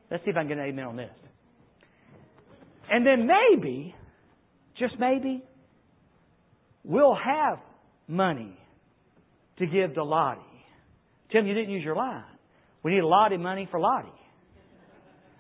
Let's 0.10 0.26
see 0.26 0.32
if 0.32 0.36
I 0.36 0.42
can 0.42 0.48
get 0.48 0.58
an 0.58 0.66
amen 0.66 0.86
on 0.86 0.96
this. 0.98 1.10
And 2.90 3.06
then 3.06 3.28
maybe, 3.28 3.96
just 4.80 4.96
maybe, 5.00 5.44
we'll 6.84 7.16
have 7.16 7.60
money 8.08 8.58
to 9.60 9.68
give 9.68 9.94
to 9.94 10.04
Lottie. 10.04 10.42
Tim, 11.34 11.48
you 11.48 11.54
didn't 11.54 11.72
use 11.72 11.84
your 11.84 11.96
line. 11.96 12.24
We 12.84 12.92
need 12.92 13.00
a 13.00 13.08
Lottie 13.08 13.38
money 13.38 13.68
for 13.72 13.80
Lottie. 13.80 14.08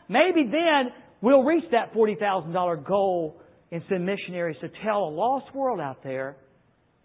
Maybe 0.10 0.50
then 0.50 0.92
we'll 1.22 1.44
reach 1.44 1.64
that 1.72 1.94
$40,000 1.94 2.86
goal 2.86 3.40
and 3.72 3.82
send 3.88 4.06
missionaries 4.06 4.58
to 4.62 4.70
tell 4.84 5.04
a 5.04 5.12
lost 5.12 5.54
world 5.56 5.80
out 5.80 6.04
there 6.04 6.36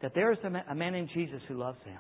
that 0.02 0.12
there 0.14 0.32
is 0.32 0.38
a 0.44 0.74
man 0.74 0.92
named 0.92 1.10
Jesus 1.14 1.40
who 1.48 1.58
loves 1.58 1.78
them 1.84 1.98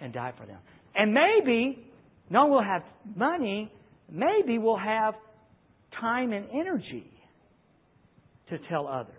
and 0.00 0.12
died 0.12 0.34
for 0.38 0.46
them. 0.46 0.58
And 0.94 1.14
maybe, 1.14 1.86
no, 2.30 2.46
we'll 2.46 2.62
have 2.62 2.82
money, 3.16 3.72
maybe 4.10 4.58
we'll 4.58 4.76
have 4.76 5.14
time 6.00 6.32
and 6.32 6.46
energy 6.50 7.10
to 8.50 8.58
tell 8.68 8.86
others 8.86 9.14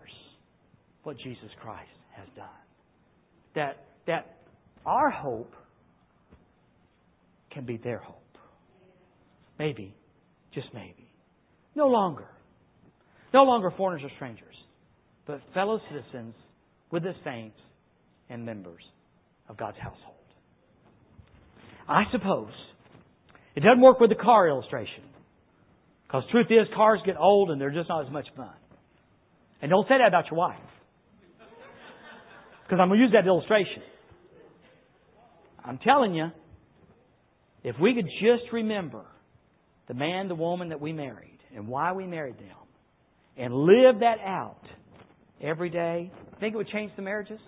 what 1.03 1.17
Jesus 1.17 1.49
Christ 1.61 1.89
has 2.11 2.27
done. 2.35 2.47
That, 3.55 3.85
that 4.07 4.37
our 4.85 5.09
hope 5.09 5.53
can 7.55 7.65
be 7.65 7.77
their 7.77 7.97
hope. 7.97 8.21
Maybe, 9.57 9.95
just 10.53 10.67
maybe. 10.73 11.09
No 11.73 11.87
longer. 11.87 12.27
No 13.33 13.43
longer 13.43 13.71
foreigners 13.75 14.03
or 14.03 14.13
strangers, 14.15 14.55
but 15.25 15.41
fellow 15.53 15.79
citizens 15.89 16.35
with 16.91 17.03
the 17.03 17.13
saints 17.23 17.57
and 18.29 18.45
members 18.45 18.83
of 19.49 19.57
God's 19.57 19.77
household. 19.77 20.15
I 21.87 22.03
suppose 22.11 22.51
it 23.55 23.61
doesn't 23.61 23.81
work 23.81 23.99
with 23.99 24.09
the 24.09 24.15
car 24.15 24.47
illustration. 24.47 25.03
Because 26.07 26.23
truth 26.31 26.47
is, 26.49 26.67
cars 26.75 26.99
get 27.05 27.15
old 27.17 27.49
and 27.49 27.59
they're 27.59 27.71
just 27.71 27.89
not 27.89 28.05
as 28.05 28.11
much 28.11 28.27
fun. 28.35 28.53
And 29.61 29.69
don't 29.69 29.87
say 29.87 29.95
that 29.97 30.07
about 30.07 30.25
your 30.29 30.37
wife. 30.37 30.59
Because 32.63 32.79
I'm 32.81 32.89
going 32.89 32.99
to 32.99 33.05
use 33.05 33.13
that 33.13 33.27
illustration. 33.27 33.81
I'm 35.63 35.79
telling 35.79 36.13
you, 36.13 36.27
if 37.65 37.75
we 37.82 37.95
could 37.95 38.06
just 38.21 38.54
remember 38.54 39.06
the 39.88 39.95
man, 39.95 40.28
the 40.28 40.36
woman 40.36 40.69
that 40.69 40.80
we 40.80 40.93
married 40.93 41.39
and 41.56 41.67
why 41.67 41.93
we 41.93 42.06
married 42.06 42.38
them 42.38 42.56
and 43.38 43.51
live 43.51 44.01
that 44.01 44.19
out 44.23 44.62
every 45.41 45.71
day, 45.71 46.12
think 46.39 46.54
it 46.54 46.58
would 46.58 46.67
change 46.67 46.91
the 46.95 47.01
marriages? 47.01 47.39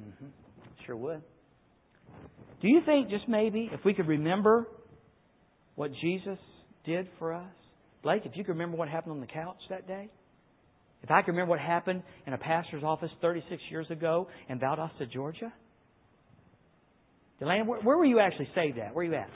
Mm-hmm. 0.00 0.26
Sure 0.86 0.96
would. 0.96 1.20
Do 2.60 2.68
you 2.68 2.80
think 2.86 3.10
just 3.10 3.28
maybe 3.28 3.68
if 3.72 3.80
we 3.84 3.92
could 3.92 4.06
remember 4.06 4.68
what 5.74 5.90
Jesus 6.00 6.38
did 6.86 7.08
for 7.18 7.32
us? 7.32 7.50
Blake, 8.04 8.22
if 8.24 8.36
you 8.36 8.44
could 8.44 8.52
remember 8.52 8.76
what 8.76 8.88
happened 8.88 9.14
on 9.14 9.20
the 9.20 9.26
couch 9.26 9.58
that 9.68 9.88
day? 9.88 10.10
If 11.02 11.10
I 11.10 11.22
could 11.22 11.32
remember 11.32 11.50
what 11.50 11.58
happened 11.58 12.04
in 12.24 12.34
a 12.34 12.38
pastor's 12.38 12.84
office 12.84 13.10
36 13.20 13.60
years 13.68 13.90
ago 13.90 14.28
in 14.48 14.60
Valdosta, 14.60 15.10
Georgia? 15.12 15.52
Delaney, 17.42 17.62
where, 17.62 17.80
where 17.80 17.98
were 17.98 18.04
you 18.04 18.20
actually 18.20 18.48
saved 18.54 18.78
at? 18.78 18.94
Where 18.94 19.04
you 19.04 19.14
at? 19.14 19.28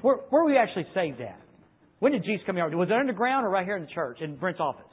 Where, 0.00 0.16
where 0.30 0.44
were 0.44 0.50
you 0.50 0.56
actually 0.58 0.86
saved 0.94 1.20
at? 1.20 1.38
When 1.98 2.12
did 2.12 2.24
Jesus 2.24 2.40
come 2.46 2.56
here? 2.56 2.66
Was 2.74 2.88
it 2.88 2.94
underground 2.94 3.44
or 3.44 3.50
right 3.50 3.66
here 3.66 3.76
in 3.76 3.82
the 3.82 3.90
church, 3.90 4.22
in 4.22 4.36
Brent's 4.36 4.60
office? 4.60 4.90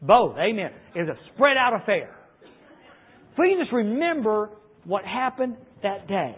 Both. 0.00 0.36
Amen. 0.38 0.70
It 0.94 1.00
was 1.00 1.08
a 1.08 1.34
spread 1.34 1.56
out 1.56 1.74
affair. 1.82 2.14
If 3.32 3.38
we 3.38 3.50
can 3.50 3.58
just 3.58 3.72
remember 3.72 4.50
what 4.84 5.04
happened 5.04 5.56
that 5.82 6.06
day 6.06 6.36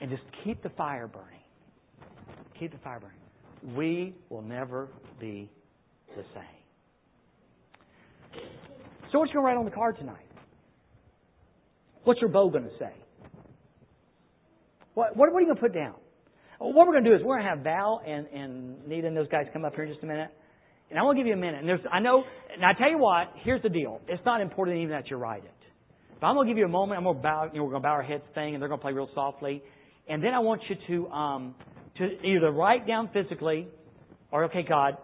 and 0.00 0.10
just 0.10 0.22
keep 0.42 0.60
the 0.64 0.70
fire 0.70 1.06
burning. 1.06 1.28
Keep 2.58 2.72
the 2.72 2.78
fire 2.78 2.98
burning. 2.98 3.76
We 3.76 4.12
will 4.28 4.42
never 4.42 4.88
be 5.20 5.48
the 6.16 6.24
same. 6.34 6.42
So, 9.12 9.20
what 9.20 9.28
you 9.28 9.34
going 9.34 9.42
to 9.44 9.46
write 9.46 9.56
on 9.56 9.64
the 9.64 9.70
card 9.70 9.98
tonight? 9.98 10.16
What's 12.02 12.20
your 12.20 12.30
bow 12.30 12.50
going 12.50 12.64
to 12.64 12.78
say? 12.78 12.92
What, 15.00 15.16
what, 15.16 15.28
are 15.30 15.40
you 15.40 15.46
going 15.46 15.56
to 15.56 15.62
put 15.62 15.72
down? 15.72 15.94
What 16.58 16.86
we're 16.86 16.92
going 16.92 17.04
to 17.04 17.10
do 17.10 17.16
is 17.16 17.22
we're 17.24 17.36
going 17.36 17.44
to 17.44 17.48
have 17.48 17.64
Val 17.64 18.02
and, 18.06 18.26
and 18.26 18.86
Nita 18.86 19.06
and 19.06 19.16
those 19.16 19.28
guys 19.28 19.46
come 19.50 19.64
up 19.64 19.74
here 19.74 19.84
in 19.84 19.90
just 19.90 20.02
a 20.02 20.06
minute. 20.06 20.28
And 20.90 20.98
I 20.98 21.02
want 21.02 21.16
to 21.16 21.20
give 21.20 21.26
you 21.26 21.32
a 21.32 21.38
minute. 21.38 21.60
And 21.60 21.66
there's, 21.66 21.80
I 21.90 22.00
know, 22.00 22.22
and 22.52 22.62
I 22.62 22.74
tell 22.74 22.90
you 22.90 22.98
what, 22.98 23.32
here's 23.36 23.62
the 23.62 23.70
deal. 23.70 24.02
It's 24.08 24.22
not 24.26 24.42
important 24.42 24.76
even 24.76 24.90
that 24.90 25.08
you 25.08 25.16
write 25.16 25.44
it. 25.44 25.54
But 26.20 26.26
I'm 26.26 26.34
going 26.34 26.48
to 26.48 26.52
give 26.52 26.58
you 26.58 26.66
a 26.66 26.68
moment. 26.68 26.98
I'm 26.98 27.04
going 27.04 27.16
to 27.16 27.22
bow, 27.22 27.48
you 27.50 27.60
know, 27.60 27.64
we're 27.64 27.70
going 27.70 27.82
to 27.82 27.88
bow 27.88 27.94
our 27.94 28.02
heads 28.02 28.24
thing 28.34 28.52
and 28.52 28.60
they're 28.60 28.68
going 28.68 28.78
to 28.78 28.82
play 28.82 28.92
real 28.92 29.08
softly. 29.14 29.62
And 30.06 30.22
then 30.22 30.34
I 30.34 30.40
want 30.40 30.60
you 30.68 30.76
to, 30.88 31.08
um, 31.10 31.54
to 31.96 32.04
either 32.04 32.50
write 32.50 32.86
down 32.86 33.08
physically 33.14 33.68
or, 34.30 34.44
okay, 34.44 34.64
God, 34.68 34.98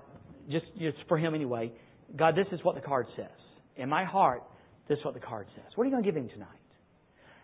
just, 0.50 0.66
just 0.78 0.98
for 1.09 1.16
him 1.16 1.35
anyway, 1.35 1.72
God, 2.14 2.35
this 2.37 2.48
is 2.52 2.62
what 2.64 2.74
the 2.74 2.82
card 2.82 3.06
says. 3.16 3.32
In 3.78 3.88
my 3.88 4.04
heart, 4.04 4.42
this 4.90 4.98
is 4.98 5.04
what 5.06 5.14
the 5.14 5.20
card 5.20 5.46
says. 5.54 5.64
What 5.74 5.85
are 5.85 5.87
you 5.87 5.92
going 5.92 6.04
to 6.04 6.12
give 6.12 6.22
him 6.22 6.28
tonight? 6.28 6.48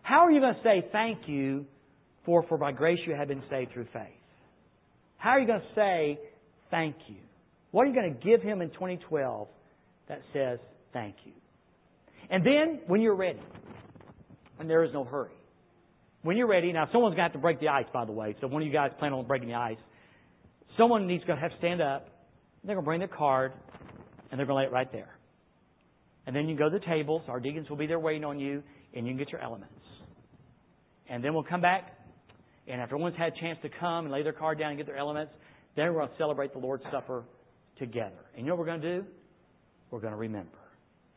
How 0.02 0.26
are 0.26 0.30
you 0.30 0.40
going 0.40 0.54
to 0.54 0.62
say 0.62 0.86
thank 0.92 1.20
you 1.28 1.64
for, 2.24 2.44
for 2.48 2.58
by 2.58 2.72
grace 2.72 2.98
you 3.06 3.14
have 3.14 3.28
been 3.28 3.42
saved 3.50 3.72
through 3.72 3.86
faith? 3.92 4.12
How 5.16 5.30
are 5.30 5.40
you 5.40 5.46
going 5.46 5.60
to 5.60 5.74
say 5.74 6.18
thank 6.70 6.96
you? 7.08 7.16
What 7.70 7.84
are 7.84 7.86
you 7.86 7.94
going 7.94 8.14
to 8.14 8.20
give 8.20 8.42
him 8.42 8.60
in 8.60 8.70
2012 8.70 9.48
that 10.08 10.20
says 10.32 10.58
thank 10.92 11.14
you? 11.24 11.32
And 12.30 12.44
then, 12.44 12.80
when 12.86 13.00
you're 13.00 13.16
ready, 13.16 13.40
and 14.58 14.68
there 14.68 14.84
is 14.84 14.90
no 14.92 15.04
hurry, 15.04 15.30
when 16.22 16.36
you're 16.36 16.48
ready, 16.48 16.72
now 16.72 16.88
someone's 16.92 17.14
going 17.14 17.28
to 17.28 17.32
have 17.32 17.32
to 17.32 17.38
break 17.38 17.60
the 17.60 17.68
ice, 17.68 17.86
by 17.92 18.04
the 18.04 18.12
way, 18.12 18.36
so 18.40 18.46
one 18.46 18.62
of 18.62 18.66
you 18.66 18.72
guys 18.72 18.90
plan 18.98 19.12
on 19.12 19.26
breaking 19.26 19.48
the 19.48 19.54
ice. 19.54 19.78
Someone 20.78 21.06
needs 21.06 21.24
to 21.26 21.36
have 21.36 21.50
to 21.50 21.58
stand 21.58 21.82
up, 21.82 22.08
they're 22.64 22.76
going 22.76 22.84
to 22.84 22.86
bring 22.86 23.00
their 23.00 23.08
card, 23.08 23.52
and 24.30 24.38
they're 24.38 24.46
going 24.46 24.64
to 24.64 24.64
lay 24.64 24.70
it 24.70 24.72
right 24.72 24.90
there. 24.92 25.16
And 26.26 26.34
then 26.34 26.48
you 26.48 26.56
go 26.56 26.70
to 26.70 26.78
the 26.78 26.84
tables, 26.84 27.22
our 27.28 27.40
deacons 27.40 27.68
will 27.68 27.76
be 27.76 27.86
there 27.86 27.98
waiting 27.98 28.24
on 28.24 28.38
you, 28.38 28.62
and 28.94 29.06
you 29.06 29.12
can 29.12 29.18
get 29.18 29.30
your 29.32 29.40
elements. 29.40 29.74
And 31.08 31.22
then 31.22 31.34
we'll 31.34 31.42
come 31.42 31.60
back, 31.60 31.92
and 32.72 32.80
after 32.80 32.94
everyone's 32.94 33.16
had 33.18 33.34
a 33.34 33.40
chance 33.40 33.58
to 33.60 33.68
come 33.68 34.06
and 34.06 34.10
lay 34.12 34.22
their 34.22 34.32
card 34.32 34.58
down 34.58 34.70
and 34.70 34.78
get 34.78 34.86
their 34.86 34.96
elements, 34.96 35.30
then 35.76 35.92
we're 35.92 36.00
going 36.00 36.08
to 36.08 36.14
celebrate 36.16 36.54
the 36.54 36.58
Lord's 36.58 36.82
Supper 36.90 37.22
together. 37.78 38.16
And 38.34 38.46
you 38.46 38.46
know 38.46 38.54
what 38.54 38.60
we're 38.60 38.66
going 38.66 38.80
to 38.80 39.00
do? 39.00 39.06
We're 39.90 40.00
going 40.00 40.14
to 40.14 40.18
remember. 40.18 40.58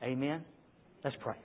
Amen? 0.04 0.44
Let's 1.02 1.16
pray. 1.24 1.36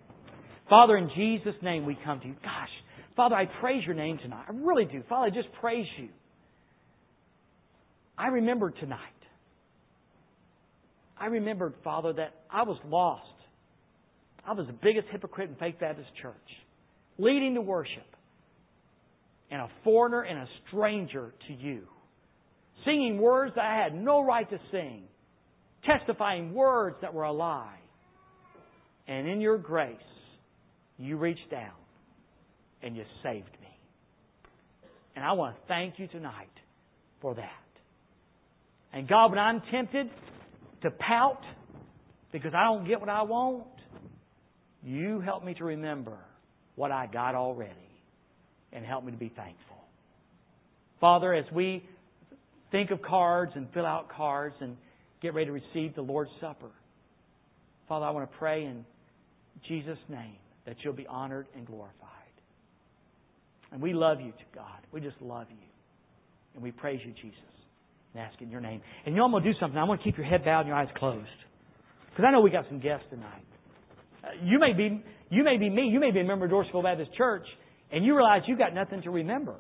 Father, 0.69 0.97
in 0.97 1.11
Jesus' 1.15 1.55
name 1.63 1.87
we 1.87 1.97
come 2.05 2.19
to 2.21 2.27
you. 2.27 2.35
Gosh, 2.43 2.69
Father, 3.15 3.37
I 3.37 3.47
praise 3.61 3.85
your 3.87 3.95
name 3.95 4.19
tonight. 4.19 4.47
I 4.49 4.53
really 4.53 4.85
do. 4.85 5.05
Father, 5.09 5.27
I 5.27 5.31
just 5.31 5.53
praise 5.61 5.87
you. 5.97 6.09
I 8.19 8.29
remembered 8.29 8.75
tonight. 8.81 8.99
I 11.17 11.27
remembered, 11.27 11.75
Father, 11.85 12.13
that 12.15 12.35
I 12.51 12.65
was 12.65 12.79
lost. 12.85 13.23
I 14.45 14.55
was 14.55 14.67
the 14.67 14.73
biggest 14.73 15.07
hypocrite 15.13 15.51
in 15.51 15.55
Faith 15.55 15.77
Baptist 15.79 16.09
Church, 16.21 16.35
leading 17.17 17.55
to 17.55 17.61
worship, 17.61 18.07
and 19.51 19.61
a 19.61 19.69
foreigner 19.85 20.23
and 20.23 20.39
a 20.39 20.47
stranger 20.69 21.33
to 21.49 21.55
you 21.55 21.87
singing 22.85 23.19
words 23.21 23.55
that 23.57 23.65
I 23.65 23.83
had 23.83 23.95
no 23.95 24.25
right 24.25 24.49
to 24.49 24.59
sing, 24.71 25.03
testifying 25.85 26.55
words 26.55 26.97
that 27.03 27.13
were 27.13 27.25
a 27.25 27.33
lie. 27.33 27.79
And 29.07 29.29
in 29.29 29.41
your 29.41 29.59
grace, 29.59 29.97
you 30.99 31.17
reached 31.17 31.51
down 31.51 31.73
and 32.83 32.97
you 32.97 33.05
saved 33.23 33.51
me. 33.61 33.69
And 35.17 35.25
I 35.25 35.33
want 35.33 35.57
to 35.57 35.63
thank 35.69 35.99
you 35.99 36.07
tonight 36.09 36.49
for 37.21 37.35
that. 37.35 37.51
And 38.93 39.09
God, 39.09 39.31
when 39.31 39.39
I'm 39.39 39.63
tempted 39.71 40.09
to 40.83 40.91
pout 40.91 41.43
because 42.33 42.53
I 42.55 42.65
don't 42.65 42.87
get 42.87 43.01
what 43.01 43.09
I 43.09 43.23
want, 43.23 43.67
you 44.83 45.21
help 45.21 45.45
me 45.45 45.55
to 45.55 45.65
remember 45.65 46.17
what 46.77 46.91
I 46.91 47.07
got 47.07 47.35
already 47.35 47.90
and 48.73 48.85
help 48.85 49.05
me 49.05 49.13
to 49.13 49.19
be 49.19 49.33
thankful. 49.35 49.77
Father, 51.01 51.33
as 51.35 51.45
we 51.53 51.83
think 52.71 52.91
of 52.91 53.03
cards 53.03 53.53
and 53.55 53.67
fill 53.73 53.87
out 53.87 54.09
cards 54.15 54.55
and 54.61 54.77
get 55.23 55.35
ready 55.35 55.47
to 55.47 55.53
receive 55.53 55.95
the 55.95 56.03
Lord's 56.03 56.31
Supper. 56.41 56.71
Father, 57.89 58.07
I 58.07 58.11
want 58.11 58.31
to 58.31 58.39
pray 58.39 58.65
in 58.65 58.85
Jesus' 59.69 59.99
name 60.09 60.37
that 60.67 60.77
you'll 60.83 60.93
be 60.93 61.07
honored 61.07 61.47
and 61.57 61.67
glorified. 61.67 61.97
And 63.73 63.81
we 63.81 63.93
love 63.93 64.21
you, 64.21 64.33
God. 64.55 64.81
We 64.93 65.01
just 65.01 65.21
love 65.21 65.47
you. 65.51 65.57
And 66.55 66.63
we 66.63 66.73
praise 66.73 67.01
you, 67.05 67.13
Jesus, 67.13 67.39
and 68.15 68.23
ask 68.23 68.41
in 68.41 68.51
your 68.51 68.61
name. 68.61 68.81
And 69.07 69.15
you 69.15 69.19
know, 69.19 69.25
I'm 69.25 69.31
going 69.31 69.45
to 69.45 69.53
do 69.53 69.59
something. 69.61 69.79
I 69.79 69.85
want 69.85 70.01
to 70.01 70.05
keep 70.05 70.17
your 70.17 70.27
head 70.27 70.45
bowed 70.45 70.61
and 70.61 70.69
your 70.69 70.77
eyes 70.77 70.89
closed. 70.97 71.27
Because 72.11 72.25
I 72.27 72.33
know 72.33 72.41
we 72.41 72.51
got 72.51 72.65
some 72.69 72.81
guests 72.81 73.07
tonight. 73.11 73.45
Uh, 74.25 74.29
you 74.43 74.59
may 74.59 74.73
be 74.73 75.03
you 75.31 75.45
may 75.45 75.57
be 75.59 75.71
me. 75.71 75.83
You 75.83 76.01
may 76.01 76.11
be 76.11 76.21
a 76.21 76.25
member 76.25 76.47
of 76.47 76.51
Dorsville 76.51 76.83
Baptist 76.83 77.15
Church, 77.17 77.47
and 77.93 78.05
you 78.05 78.15
realize 78.17 78.43
you've 78.47 78.59
got 78.59 78.75
nothing 78.75 79.03
to 79.03 79.11
remember. 79.11 79.57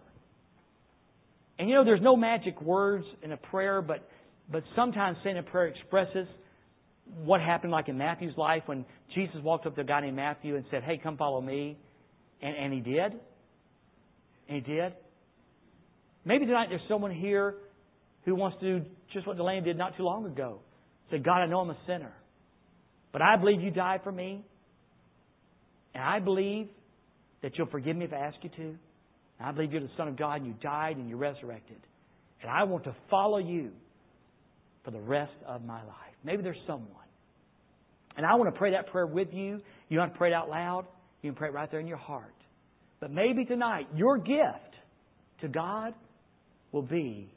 And 1.58 1.68
you 1.68 1.74
know, 1.74 1.84
there's 1.84 2.00
no 2.00 2.16
magic 2.16 2.60
words 2.62 3.04
in 3.22 3.32
a 3.32 3.36
prayer, 3.36 3.82
but, 3.82 4.08
but 4.50 4.62
sometimes 4.74 5.18
saying 5.22 5.36
a 5.36 5.42
prayer 5.42 5.66
expresses 5.66 6.26
what 7.24 7.40
happened 7.40 7.72
like 7.72 7.88
in 7.88 7.98
Matthew's 7.98 8.36
life 8.36 8.62
when 8.66 8.84
Jesus 9.14 9.36
walked 9.42 9.66
up 9.66 9.74
to 9.74 9.80
a 9.82 9.84
guy 9.84 10.00
named 10.00 10.16
Matthew 10.16 10.56
and 10.56 10.64
said, 10.70 10.82
Hey, 10.84 10.98
come 11.02 11.16
follow 11.16 11.40
me. 11.40 11.76
And, 12.40 12.56
and 12.56 12.72
he 12.72 12.80
did. 12.80 13.12
And 14.48 14.56
he 14.56 14.60
did. 14.60 14.92
Maybe 16.24 16.46
tonight 16.46 16.66
there's 16.70 16.80
someone 16.88 17.14
here 17.14 17.56
who 18.24 18.34
wants 18.34 18.58
to 18.60 18.80
do 18.80 18.86
just 19.12 19.26
what 19.26 19.36
Delaney 19.36 19.62
did 19.62 19.76
not 19.76 19.96
too 19.96 20.04
long 20.04 20.26
ago. 20.26 20.60
Say, 21.10 21.18
God, 21.18 21.42
I 21.42 21.46
know 21.46 21.60
I'm 21.60 21.70
a 21.70 21.78
sinner. 21.86 22.12
But 23.12 23.22
I 23.22 23.36
believe 23.36 23.60
you 23.60 23.70
died 23.70 24.00
for 24.04 24.12
me. 24.12 24.44
And 25.94 26.04
I 26.04 26.20
believe 26.20 26.68
that 27.42 27.56
you'll 27.56 27.68
forgive 27.68 27.96
me 27.96 28.04
if 28.04 28.12
I 28.12 28.16
ask 28.16 28.36
you 28.42 28.50
to. 28.56 28.76
I 29.40 29.52
believe 29.52 29.72
you're 29.72 29.80
the 29.80 29.88
Son 29.96 30.08
of 30.08 30.16
God 30.16 30.36
and 30.36 30.46
you 30.46 30.54
died 30.62 30.96
and 30.96 31.08
you 31.08 31.16
resurrected. 31.16 31.78
And 32.42 32.50
I 32.50 32.64
want 32.64 32.84
to 32.84 32.94
follow 33.08 33.38
you 33.38 33.70
for 34.84 34.90
the 34.90 35.00
rest 35.00 35.32
of 35.46 35.64
my 35.64 35.82
life. 35.82 36.14
Maybe 36.24 36.42
there's 36.42 36.60
someone. 36.66 36.88
And 38.16 38.26
I 38.26 38.34
want 38.34 38.52
to 38.52 38.58
pray 38.58 38.72
that 38.72 38.88
prayer 38.88 39.06
with 39.06 39.28
you. 39.32 39.60
You 39.88 39.98
want 39.98 40.12
to 40.12 40.18
pray 40.18 40.30
it 40.30 40.34
out 40.34 40.50
loud? 40.50 40.86
You 41.22 41.30
can 41.30 41.36
pray 41.36 41.48
it 41.48 41.54
right 41.54 41.70
there 41.70 41.80
in 41.80 41.86
your 41.86 41.96
heart. 41.96 42.34
But 43.00 43.10
maybe 43.10 43.44
tonight, 43.44 43.88
your 43.94 44.18
gift 44.18 44.74
to 45.40 45.48
God 45.48 45.94
will 46.72 46.82
be 46.82 47.32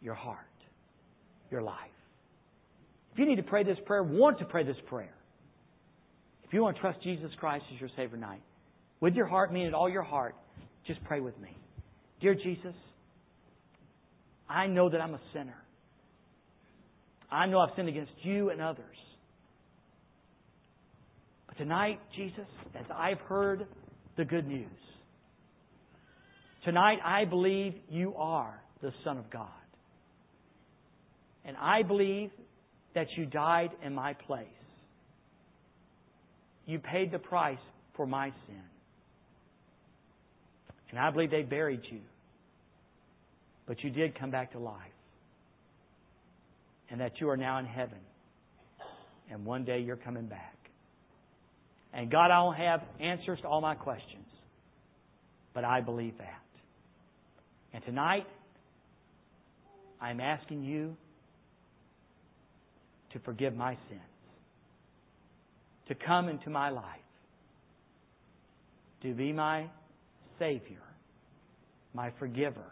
your 0.00 0.14
heart, 0.14 0.38
your 1.50 1.62
life. 1.62 1.76
If 3.12 3.18
you 3.18 3.26
need 3.26 3.36
to 3.36 3.42
pray 3.42 3.62
this 3.62 3.76
prayer, 3.84 4.02
want 4.02 4.38
to 4.38 4.46
pray 4.46 4.64
this 4.64 4.76
prayer, 4.86 5.14
if 6.44 6.52
you 6.52 6.62
want 6.62 6.76
to 6.76 6.80
trust 6.80 7.02
Jesus 7.02 7.30
Christ 7.38 7.64
as 7.74 7.80
your 7.80 7.90
Savior 7.90 8.16
tonight, 8.16 8.42
with 9.02 9.14
your 9.14 9.26
heart, 9.26 9.52
mean 9.52 9.66
it 9.66 9.74
all 9.74 9.90
your 9.90 10.04
heart, 10.04 10.36
just 10.86 11.02
pray 11.04 11.20
with 11.20 11.38
me. 11.40 11.54
Dear 12.20 12.36
Jesus, 12.36 12.74
I 14.48 14.68
know 14.68 14.88
that 14.88 15.00
I'm 15.00 15.12
a 15.12 15.20
sinner. 15.34 15.56
I 17.30 17.46
know 17.46 17.58
I've 17.58 17.74
sinned 17.74 17.88
against 17.88 18.12
you 18.22 18.50
and 18.50 18.62
others. 18.62 18.96
But 21.48 21.58
tonight, 21.58 21.98
Jesus, 22.16 22.46
as 22.78 22.84
I've 22.94 23.18
heard 23.22 23.66
the 24.16 24.24
good 24.24 24.46
news, 24.46 24.68
tonight 26.64 26.98
I 27.04 27.24
believe 27.24 27.74
you 27.90 28.14
are 28.14 28.62
the 28.82 28.92
Son 29.02 29.18
of 29.18 29.28
God. 29.30 29.48
And 31.44 31.56
I 31.56 31.82
believe 31.82 32.30
that 32.94 33.08
you 33.16 33.26
died 33.26 33.70
in 33.84 33.94
my 33.94 34.12
place. 34.12 34.46
You 36.66 36.78
paid 36.78 37.10
the 37.10 37.18
price 37.18 37.58
for 37.96 38.06
my 38.06 38.28
sin. 38.46 38.62
And 40.92 41.00
I 41.00 41.10
believe 41.10 41.30
they 41.30 41.42
buried 41.42 41.80
you. 41.90 42.00
But 43.66 43.82
you 43.82 43.90
did 43.90 44.18
come 44.18 44.30
back 44.30 44.52
to 44.52 44.58
life. 44.58 44.76
And 46.90 47.00
that 47.00 47.12
you 47.20 47.30
are 47.30 47.36
now 47.36 47.58
in 47.58 47.64
heaven. 47.64 47.98
And 49.30 49.46
one 49.46 49.64
day 49.64 49.80
you're 49.80 49.96
coming 49.96 50.26
back. 50.26 50.54
And 51.94 52.10
God, 52.10 52.30
I 52.30 52.42
don't 52.42 52.54
have 52.54 52.82
answers 53.00 53.38
to 53.40 53.48
all 53.48 53.62
my 53.62 53.74
questions. 53.74 54.26
But 55.54 55.64
I 55.64 55.80
believe 55.80 56.18
that. 56.18 56.42
And 57.72 57.82
tonight, 57.84 58.26
I'm 60.00 60.20
asking 60.20 60.64
you 60.64 60.94
to 63.14 63.18
forgive 63.20 63.54
my 63.54 63.76
sins, 63.88 64.00
to 65.88 65.94
come 65.94 66.28
into 66.28 66.50
my 66.50 66.70
life, 66.70 66.84
to 69.02 69.14
be 69.14 69.32
my 69.32 69.66
Savior, 70.42 70.82
my 71.94 72.10
forgiver, 72.18 72.66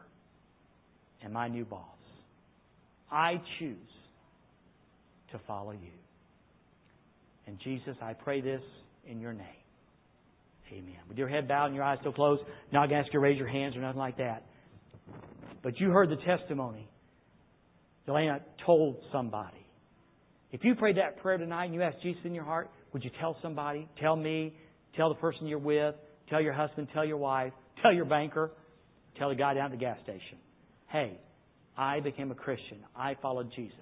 and 1.22 1.32
my 1.32 1.46
new 1.46 1.64
boss. 1.64 1.84
I 3.12 3.40
choose 3.60 3.76
to 5.30 5.40
follow 5.46 5.70
you. 5.70 5.92
And 7.46 7.58
Jesus, 7.62 7.94
I 8.02 8.14
pray 8.14 8.40
this 8.40 8.62
in 9.08 9.20
your 9.20 9.32
name. 9.32 9.46
Amen. 10.72 10.96
With 11.08 11.16
your 11.16 11.28
head 11.28 11.46
bowed 11.46 11.66
and 11.66 11.76
your 11.76 11.84
eyes 11.84 11.98
still 12.00 12.12
closed, 12.12 12.42
not 12.72 12.88
going 12.88 12.90
to 12.90 12.96
ask 12.96 13.06
you 13.06 13.12
to 13.12 13.18
raise 13.20 13.38
your 13.38 13.48
hands 13.48 13.76
or 13.76 13.82
nothing 13.82 14.00
like 14.00 14.18
that. 14.18 14.46
But 15.62 15.78
you 15.78 15.90
heard 15.90 16.10
the 16.10 16.16
testimony. 16.16 16.88
Delana 18.08 18.40
told 18.66 18.96
somebody. 19.12 19.64
If 20.50 20.64
you 20.64 20.74
prayed 20.74 20.96
that 20.96 21.18
prayer 21.22 21.38
tonight 21.38 21.66
and 21.66 21.74
you 21.74 21.82
asked 21.82 22.02
Jesus 22.02 22.22
in 22.24 22.34
your 22.34 22.44
heart, 22.44 22.68
would 22.92 23.04
you 23.04 23.10
tell 23.20 23.36
somebody? 23.42 23.88
Tell 24.00 24.16
me, 24.16 24.54
tell 24.96 25.08
the 25.08 25.14
person 25.16 25.46
you're 25.46 25.58
with, 25.58 25.94
Tell 26.30 26.40
your 26.40 26.52
husband, 26.52 26.86
tell 26.94 27.04
your 27.04 27.16
wife, 27.16 27.52
tell 27.82 27.92
your 27.92 28.04
banker. 28.04 28.50
Tell 29.18 29.28
the 29.28 29.34
guy 29.34 29.54
down 29.54 29.66
at 29.66 29.70
the 29.72 29.76
gas 29.76 29.98
station, 30.02 30.38
hey, 30.88 31.18
I 31.76 32.00
became 32.00 32.30
a 32.30 32.34
Christian. 32.34 32.78
I 32.96 33.16
followed 33.20 33.50
Jesus 33.54 33.74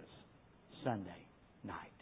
Sunday 0.85 1.27
night. 1.65 1.98